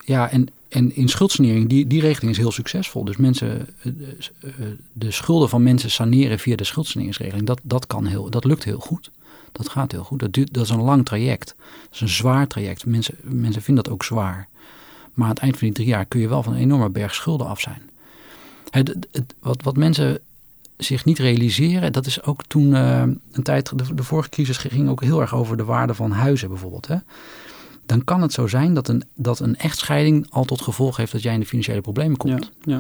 Ja, 0.05 0.31
en, 0.31 0.49
en 0.69 0.97
in 0.97 1.09
schuldsanering, 1.09 1.69
die, 1.69 1.87
die 1.87 2.01
regeling 2.01 2.33
is 2.33 2.39
heel 2.39 2.53
succesvol. 2.53 3.05
Dus 3.05 3.17
mensen, 3.17 3.67
de 4.93 5.11
schulden 5.11 5.49
van 5.49 5.63
mensen 5.63 5.91
saneren 5.91 6.39
via 6.39 6.57
de 6.57 6.65
schuldsaneringsregeling, 6.65 7.47
dat, 7.47 7.61
dat, 7.63 7.87
kan 7.87 8.07
heel, 8.07 8.31
dat 8.31 8.45
lukt 8.45 8.65
heel 8.65 8.79
goed. 8.79 9.11
Dat 9.53 9.69
gaat 9.69 9.93
heel 9.93 10.05
goed. 10.05 10.19
Dat, 10.19 10.33
duurt, 10.33 10.55
dat 10.55 10.65
is 10.65 10.71
een 10.71 10.81
lang 10.81 11.05
traject. 11.05 11.55
Dat 11.83 11.93
is 11.93 12.01
een 12.01 12.09
zwaar 12.09 12.47
traject. 12.47 12.87
Mensen, 12.87 13.15
mensen 13.23 13.63
vinden 13.63 13.85
dat 13.85 13.93
ook 13.93 14.05
zwaar. 14.05 14.49
Maar 15.15 15.27
aan 15.27 15.35
het 15.35 15.43
eind 15.43 15.59
van 15.59 15.67
die 15.67 15.77
drie 15.77 15.89
jaar 15.89 16.05
kun 16.05 16.21
je 16.21 16.29
wel 16.29 16.43
van 16.43 16.53
een 16.53 16.61
enorme 16.61 16.91
berg 16.91 17.15
schulden 17.15 17.47
af 17.47 17.61
zijn. 17.61 17.83
Het, 18.71 18.89
het, 19.13 19.35
wat, 19.41 19.63
wat 19.63 19.77
mensen 19.77 20.19
zich 20.77 21.05
niet 21.05 21.19
realiseren. 21.19 21.93
Dat 21.93 22.07
is 22.07 22.23
ook 22.23 22.45
toen 22.47 22.71
uh, 22.71 23.03
een 23.33 23.43
tijd, 23.43 23.79
de, 23.79 23.95
de, 23.95 24.03
vorige 24.03 24.29
crisis 24.29 24.57
ging 24.57 24.89
ook 24.89 25.03
heel 25.03 25.21
erg 25.21 25.35
over 25.35 25.57
de 25.57 25.65
waarde 25.65 25.95
van 25.95 26.11
huizen 26.11 26.49
bijvoorbeeld. 26.49 26.87
Hè? 26.87 26.97
Dan 27.87 28.05
kan 28.05 28.23
het 28.23 28.33
zo 28.33 28.47
zijn 28.47 28.75
dat 28.75 28.89
een, 28.89 29.03
dat 29.15 29.41
een 29.41 29.57
echtscheiding 29.57 30.27
al 30.31 30.45
tot 30.45 30.63
gevolg 30.63 30.97
heeft 30.97 31.13
dat 31.13 31.23
jij 31.23 31.35
in 31.35 31.41
de 31.41 31.47
financiële 31.47 31.81
problemen 31.81 32.17
komt. 32.17 32.51
Ja, 32.63 32.73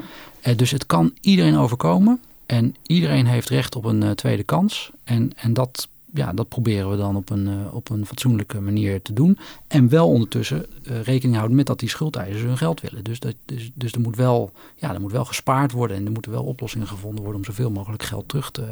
ja. 0.43 0.51
Uh, 0.51 0.57
dus 0.57 0.71
het 0.71 0.87
kan 0.87 1.13
iedereen 1.21 1.57
overkomen. 1.57 2.21
En 2.47 2.75
iedereen 2.87 3.27
heeft 3.27 3.49
recht 3.49 3.77
op 3.77 3.85
een 3.85 4.03
uh, 4.03 4.11
tweede 4.11 4.43
kans. 4.43 4.91
En, 5.05 5.33
en 5.37 5.53
dat 5.53 5.89
ja, 6.15 6.33
dat 6.33 6.49
proberen 6.49 6.91
we 6.91 6.97
dan 6.97 7.17
op 7.17 7.31
een, 7.31 7.47
uh, 7.47 7.75
op 7.75 7.91
een 7.91 8.07
fatsoenlijke 8.07 8.61
manier 8.61 9.03
te 9.03 9.13
doen. 9.13 9.39
En 9.69 9.89
wel 9.89 10.09
ondertussen 10.09 10.67
uh, 10.83 11.03
rekening 11.03 11.37
houden 11.37 11.57
met 11.57 11.67
dat 11.67 11.79
die 11.79 11.89
schuldeisers 11.89 12.43
hun 12.43 12.57
geld 12.57 12.81
willen. 12.81 13.05
Dus, 13.05 13.21
dat, 13.21 13.35
dus, 13.45 13.71
dus 13.75 13.93
er, 13.93 14.01
moet 14.01 14.17
wel, 14.17 14.53
ja, 14.77 14.95
er 14.95 15.01
moet 15.01 15.13
wel 15.13 15.25
gespaard 15.25 15.73
worden 15.73 15.97
en 15.97 16.05
er 16.05 16.13
moeten 16.13 16.33
wel 16.33 16.45
oplossingen 16.45 16.87
gevonden 16.87 17.21
worden 17.21 17.41
om 17.41 17.45
zoveel 17.45 17.71
mogelijk 17.71 18.03
geld 18.03 18.29
terug 18.29 18.51
te, 18.51 18.65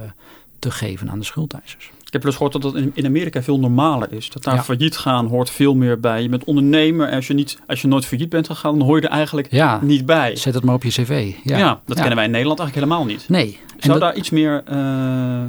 te 0.58 0.70
geven 0.70 1.10
aan 1.10 1.18
de 1.18 1.24
schuldeisers. 1.24 1.90
Ik 2.06 2.12
heb 2.12 2.22
dus 2.22 2.32
gehoord 2.32 2.52
dat 2.52 2.62
dat 2.62 2.74
in 2.94 3.06
Amerika 3.06 3.42
veel 3.42 3.58
normaler 3.58 4.12
is. 4.12 4.30
Dat 4.30 4.42
daar 4.42 4.54
ja. 4.54 4.62
failliet 4.62 4.96
gaan 4.96 5.26
hoort 5.26 5.50
veel 5.50 5.74
meer 5.74 6.00
bij. 6.00 6.22
Je 6.22 6.28
bent 6.28 6.44
ondernemer 6.44 7.08
en 7.08 7.14
als 7.14 7.26
je, 7.26 7.34
niet, 7.34 7.58
als 7.66 7.80
je 7.82 7.88
nooit 7.88 8.06
failliet 8.06 8.28
bent 8.28 8.46
gegaan, 8.46 8.78
dan 8.78 8.86
hoor 8.86 9.00
je 9.00 9.06
er 9.06 9.12
eigenlijk 9.12 9.50
ja, 9.50 9.80
niet 9.82 10.06
bij. 10.06 10.36
Zet 10.36 10.54
het 10.54 10.64
maar 10.64 10.74
op 10.74 10.82
je 10.82 10.88
cv. 10.88 11.32
Ja, 11.44 11.58
ja 11.58 11.80
dat 11.84 11.96
kennen 11.96 12.14
wij 12.16 12.24
in 12.24 12.30
Nederland 12.30 12.60
eigenlijk 12.60 12.90
helemaal 12.90 13.12
niet. 13.14 13.28
Nee. 13.28 13.58
Zou 13.78 13.98
daar 13.98 14.16
iets 14.16 14.30
meer... 14.30 14.62
Uh, 14.70 15.42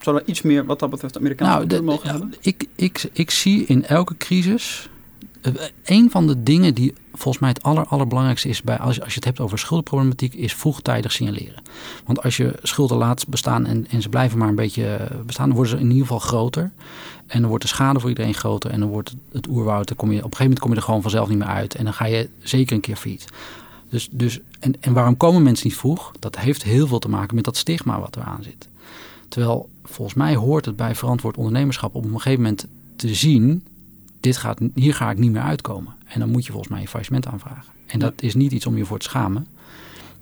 Zouden 0.00 0.24
we 0.24 0.30
iets 0.30 0.42
meer 0.42 0.64
wat 0.64 0.78
dat 0.78 0.90
betreft 0.90 1.16
Amerikaanse 1.16 1.66
nou, 1.66 1.82
mogen 1.82 2.10
hebben? 2.10 2.34
Ik, 2.40 2.66
ik, 2.76 3.08
ik 3.12 3.30
zie 3.30 3.64
in 3.66 3.84
elke 3.84 4.16
crisis... 4.16 4.88
Uh, 5.42 5.52
een 5.84 6.10
van 6.10 6.26
de 6.26 6.42
dingen 6.42 6.74
die 6.74 6.94
volgens 7.12 7.38
mij 7.38 7.48
het 7.48 7.62
aller, 7.62 7.86
allerbelangrijkste 7.86 8.48
is... 8.48 8.62
Bij, 8.62 8.78
als, 8.78 8.94
je, 8.94 9.00
als 9.00 9.10
je 9.10 9.16
het 9.16 9.24
hebt 9.24 9.40
over 9.40 9.58
schuldenproblematiek... 9.58 10.34
is 10.34 10.54
vroegtijdig 10.54 11.12
signaleren. 11.12 11.62
Want 12.04 12.22
als 12.22 12.36
je 12.36 12.54
schulden 12.62 12.96
laat 12.96 13.28
bestaan 13.28 13.66
en, 13.66 13.86
en 13.90 14.02
ze 14.02 14.08
blijven 14.08 14.38
maar 14.38 14.48
een 14.48 14.54
beetje 14.54 15.08
bestaan... 15.26 15.46
dan 15.46 15.56
worden 15.56 15.76
ze 15.78 15.84
in 15.84 15.90
ieder 15.90 16.06
geval 16.06 16.18
groter. 16.18 16.70
En 17.26 17.40
dan 17.40 17.48
wordt 17.48 17.64
de 17.64 17.70
schade 17.70 18.00
voor 18.00 18.08
iedereen 18.08 18.34
groter. 18.34 18.70
En 18.70 18.80
dan 18.80 18.88
wordt 18.88 19.08
het, 19.08 19.18
het 19.32 19.48
oerwoud... 19.48 19.88
Dan 19.88 19.96
kom 19.96 20.12
je, 20.12 20.16
op 20.16 20.24
een 20.24 20.36
gegeven 20.36 20.44
moment 20.44 20.60
kom 20.60 20.70
je 20.70 20.76
er 20.76 20.82
gewoon 20.82 21.02
vanzelf 21.02 21.28
niet 21.28 21.38
meer 21.38 21.46
uit. 21.46 21.74
En 21.74 21.84
dan 21.84 21.92
ga 21.92 22.04
je 22.06 22.28
zeker 22.38 22.74
een 22.74 22.80
keer 22.80 22.96
failliet. 22.96 23.24
Dus, 23.90 24.08
dus, 24.10 24.40
en, 24.58 24.74
en 24.80 24.92
waarom 24.92 25.16
komen 25.16 25.42
mensen 25.42 25.66
niet 25.66 25.76
vroeg? 25.76 26.12
Dat 26.18 26.38
heeft 26.38 26.62
heel 26.62 26.86
veel 26.86 26.98
te 26.98 27.08
maken 27.08 27.34
met 27.34 27.44
dat 27.44 27.56
stigma 27.56 28.00
wat 28.00 28.16
eraan 28.16 28.42
zit. 28.42 28.68
Terwijl 29.28 29.68
volgens 29.84 30.16
mij 30.16 30.34
hoort 30.34 30.64
het 30.64 30.76
bij 30.76 30.94
verantwoord 30.94 31.36
ondernemerschap 31.36 31.94
op 31.94 32.04
een 32.04 32.20
gegeven 32.20 32.42
moment 32.42 32.66
te 32.96 33.14
zien, 33.14 33.64
dit 34.20 34.36
gaat, 34.36 34.60
hier 34.74 34.94
ga 34.94 35.10
ik 35.10 35.18
niet 35.18 35.32
meer 35.32 35.42
uitkomen. 35.42 35.92
En 36.04 36.20
dan 36.20 36.30
moet 36.30 36.44
je 36.44 36.50
volgens 36.50 36.72
mij 36.72 36.80
een 36.80 36.88
faillissement 36.88 37.26
aanvragen. 37.26 37.72
En 37.86 37.98
dat 37.98 38.12
is 38.16 38.34
niet 38.34 38.52
iets 38.52 38.66
om 38.66 38.76
je 38.76 38.84
voor 38.84 38.98
te 38.98 39.04
schamen. 39.04 39.46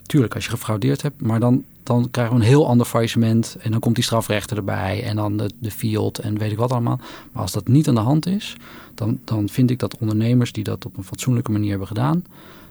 Tuurlijk, 0.07 0.35
als 0.35 0.45
je 0.45 0.51
gefraudeerd 0.51 1.03
hebt, 1.03 1.21
maar 1.21 1.41
dan, 1.41 1.65
dan 1.83 2.11
krijgen 2.11 2.35
we 2.35 2.41
een 2.41 2.47
heel 2.47 2.67
ander 2.67 2.87
faillissement. 2.87 3.57
En 3.61 3.71
dan 3.71 3.81
komt 3.81 3.95
die 3.95 4.05
strafrechter 4.05 4.57
erbij 4.57 5.05
en 5.05 5.17
dan 5.17 5.37
de, 5.37 5.51
de 5.59 5.71
field 5.71 6.19
en 6.19 6.39
weet 6.39 6.51
ik 6.51 6.59
wat 6.59 6.73
allemaal. 6.73 7.01
Maar 7.33 7.43
als 7.43 7.53
dat 7.53 7.69
niet 7.69 7.89
aan 7.89 7.95
de 7.95 8.01
hand 8.01 8.27
is, 8.27 8.57
dan, 8.95 9.19
dan 9.25 9.49
vind 9.49 9.71
ik 9.71 9.79
dat 9.79 9.99
ondernemers 9.99 10.53
die 10.53 10.65
dat 10.65 10.85
op 10.85 10.97
een 10.97 11.05
fatsoenlijke 11.05 11.51
manier 11.51 11.71
hebben 11.71 11.89
gedaan, 11.89 12.25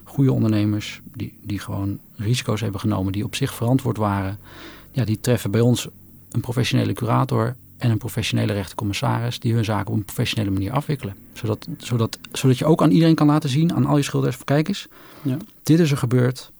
goede 0.04 0.32
ondernemers 0.32 1.00
die, 1.14 1.38
die 1.42 1.58
gewoon 1.58 1.98
risico's 2.16 2.60
hebben 2.60 2.80
genomen, 2.80 3.12
die 3.12 3.24
op 3.24 3.34
zich 3.34 3.54
verantwoord 3.54 3.96
waren, 3.96 4.38
ja, 4.90 5.04
die 5.04 5.20
treffen 5.20 5.50
bij 5.50 5.60
ons 5.60 5.88
een 6.34 6.40
professionele 6.40 6.92
curator 6.92 7.56
en 7.78 7.90
een 7.90 7.98
professionele 7.98 8.52
rechtercommissaris 8.52 9.40
die 9.40 9.54
hun 9.54 9.64
zaken 9.64 9.92
op 9.92 9.98
een 9.98 10.04
professionele 10.04 10.50
manier 10.50 10.72
afwikkelen. 10.72 11.14
Zodat, 11.32 11.68
zodat, 11.78 12.18
zodat 12.32 12.58
je 12.58 12.64
ook 12.64 12.82
aan 12.82 12.90
iedereen 12.90 13.14
kan 13.14 13.26
laten 13.26 13.48
zien, 13.48 13.74
aan 13.74 13.86
al 13.86 13.96
je 13.96 14.02
schuldeisers, 14.02 14.44
van 14.44 14.54
kijk 14.56 14.68
eens, 14.68 14.86
ja. 15.22 15.36
dit 15.62 15.78
is 15.78 15.90
er 15.90 15.96
gebeurd. 15.96 16.52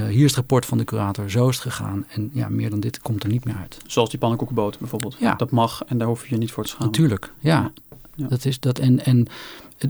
Uh, 0.00 0.06
hier 0.06 0.24
is 0.24 0.30
het 0.30 0.34
rapport 0.34 0.66
van 0.66 0.78
de 0.78 0.84
curator, 0.84 1.30
zo 1.30 1.48
is 1.48 1.54
het 1.54 1.64
gegaan. 1.64 2.04
En 2.08 2.30
ja, 2.32 2.48
meer 2.48 2.70
dan 2.70 2.80
dit 2.80 3.00
komt 3.00 3.22
er 3.22 3.28
niet 3.28 3.44
meer 3.44 3.56
uit. 3.56 3.78
Zoals 3.86 4.10
die 4.10 4.18
pannenkoekenboter 4.18 4.80
bijvoorbeeld. 4.80 5.16
Ja. 5.18 5.34
Dat 5.34 5.50
mag 5.50 5.84
en 5.86 5.98
daar 5.98 6.08
hoef 6.08 6.26
je 6.26 6.34
je 6.34 6.40
niet 6.40 6.52
voor 6.52 6.62
te 6.62 6.68
schamen. 6.68 6.86
Natuurlijk, 6.86 7.32
ja. 7.38 7.72
ja. 8.14 8.26
Dat 8.28 8.44
is 8.44 8.60
dat. 8.60 8.78
En, 8.78 9.04
en 9.04 9.26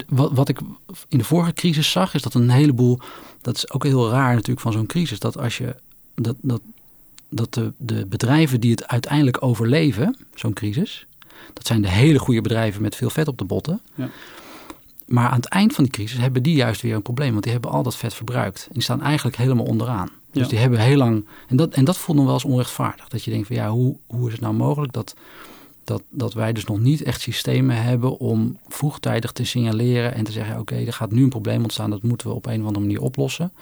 wat, 0.08 0.32
wat 0.32 0.48
ik 0.48 0.60
in 1.08 1.18
de 1.18 1.24
vorige 1.24 1.52
crisis 1.52 1.90
zag, 1.90 2.14
is 2.14 2.22
dat 2.22 2.34
een 2.34 2.50
heleboel. 2.50 2.98
Dat 3.40 3.56
is 3.56 3.70
ook 3.70 3.84
heel 3.84 4.10
raar 4.10 4.32
natuurlijk 4.32 4.60
van 4.60 4.72
zo'n 4.72 4.86
crisis. 4.86 5.18
Dat 5.18 5.38
als 5.38 5.58
je. 5.58 5.74
Dat, 6.14 6.36
dat 6.40 6.60
dat 7.28 7.54
de, 7.54 7.72
de 7.76 8.06
bedrijven 8.06 8.60
die 8.60 8.70
het 8.70 8.86
uiteindelijk 8.88 9.42
overleven, 9.42 10.16
zo'n 10.34 10.52
crisis, 10.52 11.06
dat 11.52 11.66
zijn 11.66 11.82
de 11.82 11.88
hele 11.90 12.18
goede 12.18 12.40
bedrijven 12.40 12.82
met 12.82 12.96
veel 12.96 13.10
vet 13.10 13.28
op 13.28 13.38
de 13.38 13.44
botten. 13.44 13.80
Ja. 13.94 14.08
Maar 15.06 15.28
aan 15.28 15.36
het 15.36 15.46
eind 15.48 15.74
van 15.74 15.84
die 15.84 15.92
crisis 15.92 16.18
hebben 16.18 16.42
die 16.42 16.54
juist 16.54 16.82
weer 16.82 16.94
een 16.94 17.02
probleem, 17.02 17.30
want 17.30 17.42
die 17.42 17.52
hebben 17.52 17.70
al 17.70 17.82
dat 17.82 17.96
vet 17.96 18.14
verbruikt. 18.14 18.64
En 18.66 18.72
die 18.72 18.82
staan 18.82 19.02
eigenlijk 19.02 19.36
helemaal 19.36 19.64
onderaan. 19.64 20.08
Dus 20.30 20.42
Ja. 20.42 20.48
die 20.48 20.58
hebben 20.58 20.78
heel 20.78 20.96
lang. 20.96 21.26
En 21.48 21.56
dat, 21.56 21.74
en 21.74 21.84
dat 21.84 21.98
voelt 21.98 22.16
nog 22.16 22.26
wel 22.26 22.34
eens 22.34 22.44
onrechtvaardig. 22.44 23.08
Dat 23.08 23.24
je 23.24 23.30
denkt 23.30 23.46
van 23.46 23.56
ja, 23.56 23.70
hoe, 23.70 23.96
hoe 24.06 24.26
is 24.26 24.32
het 24.32 24.40
nou 24.40 24.54
mogelijk 24.54 24.92
dat, 24.92 25.14
dat, 25.84 26.02
dat 26.10 26.34
wij 26.34 26.52
dus 26.52 26.64
nog 26.64 26.78
niet 26.80 27.02
echt 27.02 27.20
systemen 27.20 27.82
hebben 27.82 28.18
om 28.18 28.58
vroegtijdig 28.68 29.32
te 29.32 29.44
signaleren 29.44 30.14
en 30.14 30.24
te 30.24 30.32
zeggen: 30.32 30.58
oké, 30.58 30.74
er 30.74 30.92
gaat 30.92 31.10
nu 31.12 31.22
een 31.22 31.28
probleem 31.28 31.62
ontstaan, 31.62 31.90
dat 31.90 32.02
moeten 32.02 32.28
we 32.28 32.34
op 32.34 32.46
een 32.46 32.60
of 32.60 32.66
andere 32.66 32.84
manier 32.84 33.00
oplossen. 33.00 33.52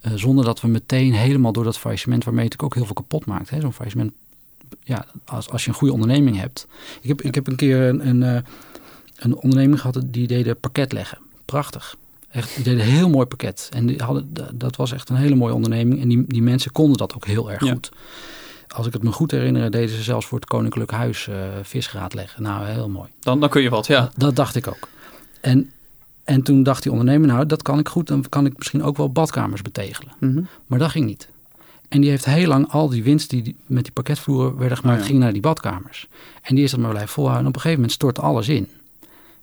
Eh, 0.00 0.12
zonder 0.14 0.44
dat 0.44 0.60
we 0.60 0.68
meteen 0.68 1.12
helemaal 1.12 1.52
door 1.52 1.64
dat 1.64 1.78
faillissement, 1.78 2.24
waarmee 2.24 2.44
het 2.44 2.60
ook 2.62 2.74
heel 2.74 2.84
veel 2.84 2.94
kapot 2.94 3.26
maakt. 3.26 3.48
Zo'n 3.60 3.72
faillissement, 3.72 4.12
ja, 4.82 5.06
als, 5.24 5.48
als 5.50 5.62
je 5.64 5.68
een 5.70 5.74
goede 5.76 5.92
onderneming 5.94 6.36
hebt. 6.36 6.66
Ik 7.00 7.08
heb, 7.08 7.22
ik 7.22 7.34
heb 7.34 7.46
een 7.46 7.56
keer 7.56 7.80
een, 7.80 8.08
een, 8.08 8.22
eh, 8.22 8.42
een 9.16 9.34
onderneming 9.36 9.80
gehad 9.80 10.00
die 10.06 10.26
deden 10.26 10.60
pakket 10.60 10.92
leggen. 10.92 11.18
Prachtig. 11.44 11.96
Echt, 12.30 12.54
die 12.54 12.64
deden 12.64 12.80
een 12.80 12.92
heel 12.92 13.08
mooi 13.08 13.26
pakket. 13.26 13.68
En 13.72 13.86
die 13.86 14.02
hadden, 14.02 14.34
dat 14.54 14.76
was 14.76 14.92
echt 14.92 15.08
een 15.08 15.16
hele 15.16 15.34
mooie 15.34 15.54
onderneming. 15.54 16.00
En 16.02 16.08
die, 16.08 16.24
die 16.26 16.42
mensen 16.42 16.72
konden 16.72 16.96
dat 16.98 17.14
ook 17.14 17.26
heel 17.26 17.50
erg 17.50 17.64
Ja. 17.64 17.72
goed. 17.72 17.90
Als 18.68 18.86
ik 18.86 18.92
het 18.92 19.02
me 19.02 19.12
goed 19.12 19.30
herinner, 19.30 19.70
deden 19.70 19.88
ze 19.96 20.02
zelfs 20.02 20.26
voor 20.26 20.38
het 20.38 20.48
Koninklijk 20.48 20.90
Huis 20.90 21.28
eh 21.28 21.34
visgraat 21.62 22.14
leggen. 22.14 22.42
Nou, 22.42 22.66
heel 22.66 22.88
mooi. 22.88 23.08
Dan, 23.20 23.40
dan 23.40 23.48
kun 23.48 23.62
je 23.62 23.70
wat, 23.70 23.86
ja. 23.86 24.10
Dat 24.16 24.36
dacht 24.36 24.56
ik 24.56 24.66
ook. 24.68 24.88
En, 25.40 25.70
en 26.30 26.42
toen 26.42 26.62
dacht 26.62 26.82
die 26.82 26.92
ondernemer, 26.92 27.28
nou, 27.28 27.46
dat 27.46 27.62
kan 27.62 27.78
ik 27.78 27.88
goed. 27.88 28.06
Dan 28.06 28.24
kan 28.28 28.46
ik 28.46 28.56
misschien 28.56 28.82
ook 28.82 28.96
wel 28.96 29.12
badkamers 29.12 29.62
betegelen. 29.62 30.12
Mhm. 30.18 30.42
Maar 30.66 30.78
dat 30.78 30.90
ging 30.90 31.06
niet. 31.06 31.28
En 31.88 32.00
die 32.00 32.10
heeft 32.10 32.24
heel 32.24 32.48
lang 32.48 32.68
al 32.70 32.88
die 32.88 33.02
winst 33.02 33.30
die 33.30 33.56
met 33.66 33.84
die 33.84 33.92
pakketvloeren 33.92 34.56
werden 34.56 34.76
gemaakt, 34.78 34.96
Oh 34.98 35.02
ja. 35.02 35.08
ging 35.10 35.22
naar 35.22 35.32
die 35.32 35.40
badkamers. 35.42 36.08
En 36.42 36.54
die 36.54 36.64
is 36.64 36.70
dat 36.70 36.80
maar 36.80 36.90
blijven 36.90 37.12
volhouden. 37.12 37.44
En 37.44 37.48
op 37.50 37.54
een 37.54 37.60
gegeven 37.60 37.82
moment 37.82 37.98
stort 37.98 38.18
alles 38.18 38.48
in. 38.48 38.68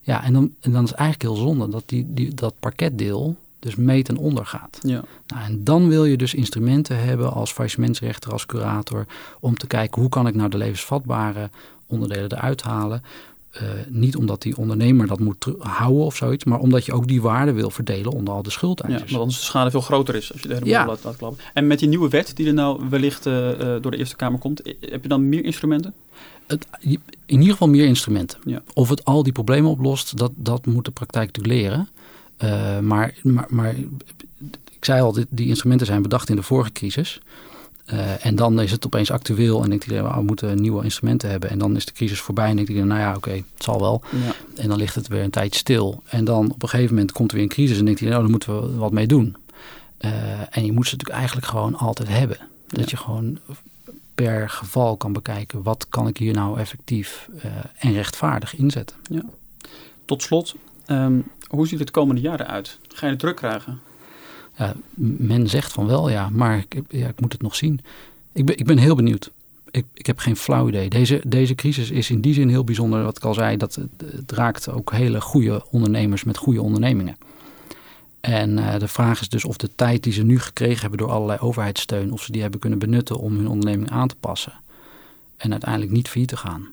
Ja, 0.01 0.23
en 0.23 0.33
dan, 0.33 0.53
en 0.61 0.71
dan 0.71 0.83
is 0.83 0.89
het 0.89 0.99
eigenlijk 0.99 1.29
heel 1.33 1.45
zonde 1.47 1.69
dat 1.69 1.83
die, 1.85 2.05
die, 2.13 2.33
dat 2.33 2.53
parketdeel 2.59 3.35
dus 3.59 3.75
mee 3.75 4.03
ten 4.03 4.17
onder 4.17 4.45
gaat. 4.45 4.79
ja. 4.81 5.03
Nou, 5.27 5.43
en 5.43 5.63
dan 5.63 5.87
wil 5.87 6.05
je 6.05 6.17
dus 6.17 6.33
instrumenten 6.33 7.03
hebben 7.03 7.33
als 7.33 7.51
faillissementsrechter, 7.51 8.31
als 8.31 8.45
curator, 8.45 9.05
om 9.39 9.57
te 9.57 9.67
kijken 9.67 10.01
hoe 10.01 10.09
kan 10.09 10.27
ik 10.27 10.35
nou 10.35 10.49
de 10.49 10.57
levensvatbare 10.57 11.49
onderdelen 11.85 12.31
eruit 12.31 12.61
halen. 12.61 13.01
Eh, 13.59 13.63
niet 13.89 14.15
omdat 14.15 14.41
die 14.41 14.57
ondernemer 14.57 15.07
dat 15.07 15.19
moet 15.19 15.45
houden 15.59 16.05
of 16.05 16.15
zoiets, 16.15 16.43
maar 16.43 16.59
omdat 16.59 16.85
je 16.85 16.93
ook 16.93 17.07
die 17.07 17.21
waarde 17.21 17.51
wil 17.51 17.69
verdelen 17.69 18.11
onder 18.11 18.33
al 18.33 18.41
de 18.43 18.49
Ja, 18.49 18.55
schuldeisers. 18.55 19.01
want 19.11 19.21
anders 19.21 19.39
de 19.39 19.45
schade 19.45 19.71
veel 19.71 19.81
groter 19.81 20.15
is 20.15 20.31
als 20.33 20.41
je 20.41 20.47
helemaal 20.47 20.69
Ja. 20.69 20.85
laat, 20.85 21.03
laat 21.03 21.15
klappen. 21.17 21.43
En 21.53 21.67
met 21.67 21.79
die 21.79 21.87
nieuwe 21.87 22.09
wet 22.09 22.35
die 22.35 22.47
er 22.47 22.53
nou 22.53 22.81
wellicht 22.89 23.25
eh, 23.25 23.51
eh, 23.75 23.81
door 23.81 23.91
de 23.91 23.97
Eerste 23.97 24.15
Kamer 24.15 24.39
komt, 24.39 24.61
heb 24.81 25.01
je 25.01 25.07
dan 25.07 25.29
meer 25.29 25.43
instrumenten? 25.43 25.93
het, 26.47 26.67
in 26.81 26.99
ieder 27.25 27.51
geval 27.51 27.67
meer 27.69 27.85
instrumenten. 27.85 28.39
Ja. 28.45 28.61
Of 28.73 28.89
het 28.89 29.05
al 29.05 29.23
die 29.23 29.33
problemen 29.33 29.71
oplost, 29.71 30.17
dat, 30.17 30.31
dat 30.35 30.65
moet 30.65 30.85
de 30.85 30.91
praktijk 30.91 31.25
natuurlijk 31.37 31.61
leren. 31.61 31.89
Maar, 32.87 33.13
maar, 33.23 33.45
maar 33.49 33.75
ik 34.71 34.85
zei 34.85 35.01
al, 35.01 35.17
die 35.29 35.47
instrumenten 35.47 35.87
zijn 35.87 36.01
bedacht 36.01 36.29
in 36.29 36.35
de 36.35 36.43
vorige 36.43 36.71
crisis. 36.71 37.19
Eh, 37.87 38.25
en 38.25 38.35
dan 38.35 38.59
is 38.61 38.71
het 38.71 38.85
opeens 38.85 39.11
actueel 39.11 39.63
en 39.63 39.69
denkt 39.69 39.83
iedereen, 39.85 40.05
"Ah, 40.09 40.17
we 40.17 40.23
moeten 40.23 40.61
nieuwe 40.61 40.83
instrumenten 40.83 41.29
hebben. 41.29 41.49
En 41.49 41.57
dan 41.59 41.75
is 41.75 41.85
de 41.85 41.91
crisis 41.91 42.19
voorbij 42.19 42.49
en 42.49 42.55
denkt 42.55 42.69
iedereen, 42.69 42.89
nou 42.89 43.01
ja, 43.01 43.15
oké, 43.15 43.29
het 43.31 43.43
zal 43.63 43.79
wel. 43.79 44.01
Ja. 44.11 44.61
En 44.61 44.69
dan 44.69 44.77
ligt 44.77 44.95
het 44.95 45.07
weer 45.07 45.23
een 45.23 45.29
tijd 45.29 45.55
stil. 45.55 46.01
En 46.09 46.25
dan 46.25 46.51
op 46.51 46.63
een 46.63 46.69
gegeven 46.69 46.93
moment 46.95 47.11
komt 47.11 47.29
er 47.29 47.35
weer 47.35 47.45
een 47.45 47.51
crisis 47.51 47.77
en 47.79 47.85
denkt 47.85 47.99
iedereen, 48.01 48.21
nou, 48.23 48.39
daar 48.39 48.51
moeten 48.51 48.71
we 48.71 48.77
wat 48.79 48.91
mee 48.91 49.07
doen. 49.07 49.35
Eh, 49.97 50.11
en 50.57 50.65
je 50.65 50.71
moet 50.71 50.87
ze 50.87 50.91
natuurlijk 50.91 51.19
eigenlijk 51.19 51.47
gewoon 51.47 51.75
altijd 51.75 52.07
hebben. 52.09 52.37
Dat 52.67 52.79
Ja. 52.79 52.85
je 52.89 52.97
gewoon 52.97 53.39
per 54.15 54.49
geval 54.49 54.97
kan 54.97 55.13
bekijken, 55.13 55.63
wat 55.63 55.85
kan 55.89 56.07
ik 56.07 56.17
hier 56.17 56.33
nou 56.33 56.59
effectief 56.59 57.29
eh, 57.41 57.51
en 57.77 57.93
rechtvaardig 57.93 58.55
inzetten. 58.55 58.95
Tot 60.05 60.21
slot, 60.21 60.55
ehm, 60.85 61.19
hoe 61.47 61.67
ziet 61.67 61.77
het 61.77 61.87
de 61.87 61.93
komende 61.93 62.21
jaren 62.21 62.47
uit? 62.47 62.77
Ga 62.87 63.05
je 63.05 63.11
het 63.11 63.19
druk 63.21 63.35
krijgen? 63.35 63.79
Ja, 64.57 64.75
men 64.95 65.49
zegt 65.49 65.71
van 65.71 65.87
wel, 65.87 66.09
ja, 66.09 66.29
maar 66.29 66.57
ik, 66.57 66.81
ja, 66.89 67.07
ik 67.07 67.21
moet 67.21 67.31
het 67.31 67.41
nog 67.41 67.55
zien. 67.55 67.79
Ik 68.31 68.45
ben, 68.45 68.57
ik 68.57 68.65
ben 68.65 68.77
heel 68.77 68.95
benieuwd. 68.95 69.31
Ik, 69.71 69.85
ik 69.93 70.05
heb 70.05 70.19
geen 70.19 70.35
flauw 70.35 70.67
idee. 70.67 70.89
Deze, 70.89 71.21
deze 71.27 71.55
crisis 71.55 71.91
is 71.91 72.09
in 72.09 72.21
die 72.21 72.33
zin 72.33 72.49
heel 72.49 72.63
bijzonder, 72.63 73.03
wat 73.03 73.17
ik 73.17 73.23
al 73.23 73.33
zei, 73.33 73.57
dat 73.57 73.75
het, 73.75 74.11
het 74.11 74.31
raakt 74.31 74.69
ook 74.69 74.91
hele 74.91 75.21
goede 75.21 75.65
ondernemers 75.71 76.23
met 76.23 76.37
goede 76.37 76.61
ondernemingen. 76.61 77.17
En 78.19 78.57
eh, 78.57 78.79
de 78.79 78.87
vraag 78.87 79.21
is 79.21 79.29
dus 79.29 79.45
of 79.45 79.57
de 79.57 79.69
tijd 79.75 80.03
die 80.03 80.13
ze 80.13 80.23
nu 80.23 80.39
gekregen 80.39 80.81
hebben 80.81 80.99
door 80.99 81.11
allerlei 81.11 81.39
overheidssteun, 81.39 82.11
of 82.11 82.23
ze 82.23 82.31
die 82.31 82.41
hebben 82.41 82.59
kunnen 82.59 82.79
benutten 82.79 83.17
om 83.17 83.35
hun 83.35 83.47
onderneming 83.47 83.89
aan 83.89 84.07
te 84.07 84.15
passen. 84.19 84.53
En 85.37 85.51
uiteindelijk 85.51 85.91
niet 85.91 86.07
failliet 86.07 86.29
te 86.29 86.37
gaan. 86.37 86.67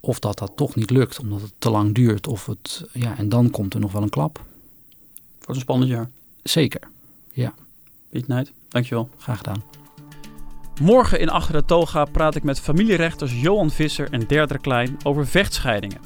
Of 0.00 0.18
dat 0.18 0.38
dat 0.38 0.52
toch 0.56 0.74
niet 0.74 0.90
lukt, 0.90 1.18
omdat 1.18 1.40
het 1.40 1.52
te 1.58 1.70
lang 1.70 1.94
duurt. 1.94 2.26
Of 2.26 2.46
het, 2.46 2.84
ja, 2.92 3.18
en 3.18 3.28
dan 3.28 3.50
komt 3.50 3.74
er 3.74 3.80
nog 3.80 3.92
wel 3.92 4.02
een 4.02 4.08
klap. 4.08 4.44
Wordt 5.38 5.54
een 5.54 5.60
spannend 5.60 5.90
jaar. 5.90 6.10
Zeker, 6.42 6.80
Piet 8.10 8.28
Nijt, 8.28 8.52
dankjewel. 8.68 9.08
graag 9.18 9.36
gedaan. 9.36 9.62
Morgen 10.80 11.20
in 11.20 11.28
Achter 11.28 11.52
de 11.52 11.64
Toga 11.64 12.04
praat 12.04 12.34
ik 12.34 12.42
met 12.42 12.60
familierechters 12.60 13.40
Johan 13.40 13.70
Visser 13.70 14.10
en 14.10 14.26
Derdere 14.26 14.60
Klein 14.60 14.96
over 15.02 15.26
vechtscheidingen. 15.26 16.00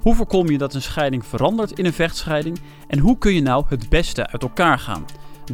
Hoe 0.00 0.14
voorkom 0.14 0.50
je 0.50 0.58
dat 0.58 0.74
een 0.74 0.82
scheiding 0.82 1.26
verandert 1.26 1.78
in 1.78 1.84
een 1.84 1.92
vechtscheiding 1.92 2.58
en 2.88 2.98
hoe 2.98 3.18
kun 3.18 3.34
je 3.34 3.42
nou 3.42 3.64
het 3.68 3.88
beste 3.88 4.26
uit 4.26 4.42
elkaar 4.42 4.78
gaan? 4.78 5.04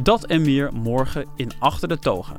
Dat 0.01 0.25
en 0.25 0.41
meer 0.41 0.73
morgen 0.73 1.25
in 1.35 1.51
Achter 1.59 1.87
de 1.87 1.99
Toga. 1.99 2.35